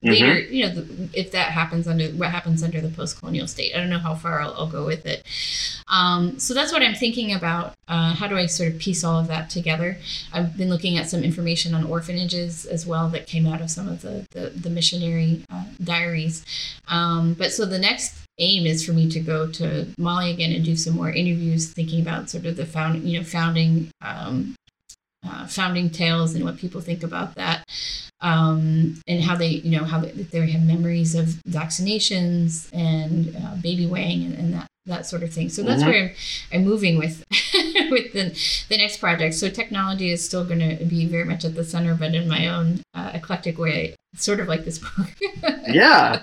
[0.07, 0.53] later, mm-hmm.
[0.53, 3.75] you know, the, if that happens under what happens under the post-colonial state.
[3.75, 5.23] I don't know how far I'll, I'll go with it.
[5.87, 7.75] Um, so that's what I'm thinking about.
[7.87, 9.97] Uh, how do I sort of piece all of that together?
[10.33, 13.87] I've been looking at some information on orphanages as well that came out of some
[13.87, 16.45] of the the, the missionary uh, diaries.
[16.87, 20.63] Um, but so the next aim is for me to go to Mali again and
[20.63, 24.55] do some more interviews, thinking about sort of the found, you know, founding um,
[25.25, 27.65] uh, founding tales and what people think about that
[28.21, 33.55] um, and how they you know how they, they have memories of vaccinations and uh,
[33.61, 35.49] baby weighing and, and, that that sort of thing.
[35.49, 35.91] So that's mm-hmm.
[35.91, 36.03] where
[36.51, 37.25] I'm, I'm, moving with
[37.91, 39.35] with the, the next project.
[39.35, 42.47] So technology is still going to be very much at the center but in my
[42.47, 45.07] own uh, eclectic way sort of like this book.
[45.67, 46.21] Yeah.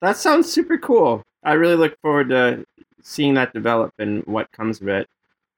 [0.00, 1.22] That sounds super cool.
[1.44, 2.64] I really look forward to
[3.02, 5.06] seeing that develop and what comes of it.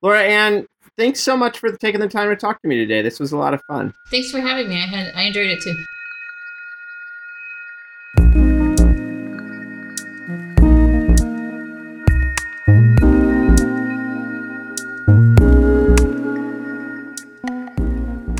[0.03, 0.67] Laura Ann
[0.97, 3.03] thanks so much for taking the time to talk to me today.
[3.03, 3.95] This was a lot of fun.
[4.11, 4.77] Thanks for having me.
[4.77, 5.75] I had I enjoyed it too.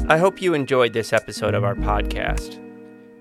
[0.07, 2.61] I hope you enjoyed this episode of our podcast.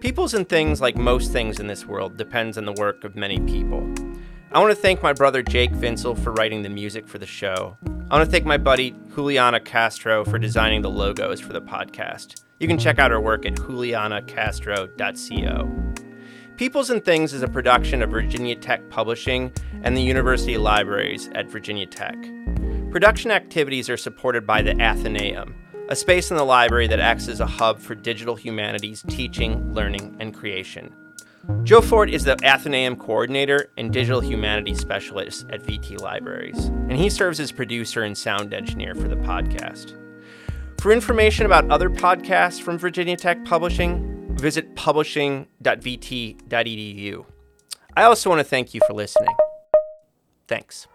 [0.02, 3.40] Peoples and things, like most things in this world, depends on the work of many
[3.40, 3.90] people.
[4.54, 7.76] I want to thank my brother Jake Vinsel for writing the music for the show.
[8.12, 12.44] I want to thank my buddy Juliana Castro for designing the logos for the podcast.
[12.60, 15.94] You can check out her work at julianacastro.co.
[16.56, 19.52] Peoples and Things is a production of Virginia Tech Publishing
[19.82, 22.16] and the University Libraries at Virginia Tech.
[22.92, 25.56] Production activities are supported by the Athenaeum,
[25.90, 30.16] a space in the library that acts as a hub for digital humanities teaching, learning,
[30.20, 30.94] and creation.
[31.64, 37.10] Joe Forte is the Athenaeum coordinator and digital humanities specialist at VT Libraries, and he
[37.10, 39.98] serves as producer and sound engineer for the podcast.
[40.80, 47.26] For information about other podcasts from Virginia Tech Publishing, visit publishing.vt.edu.
[47.96, 49.36] I also want to thank you for listening.
[50.48, 50.88] Thanks.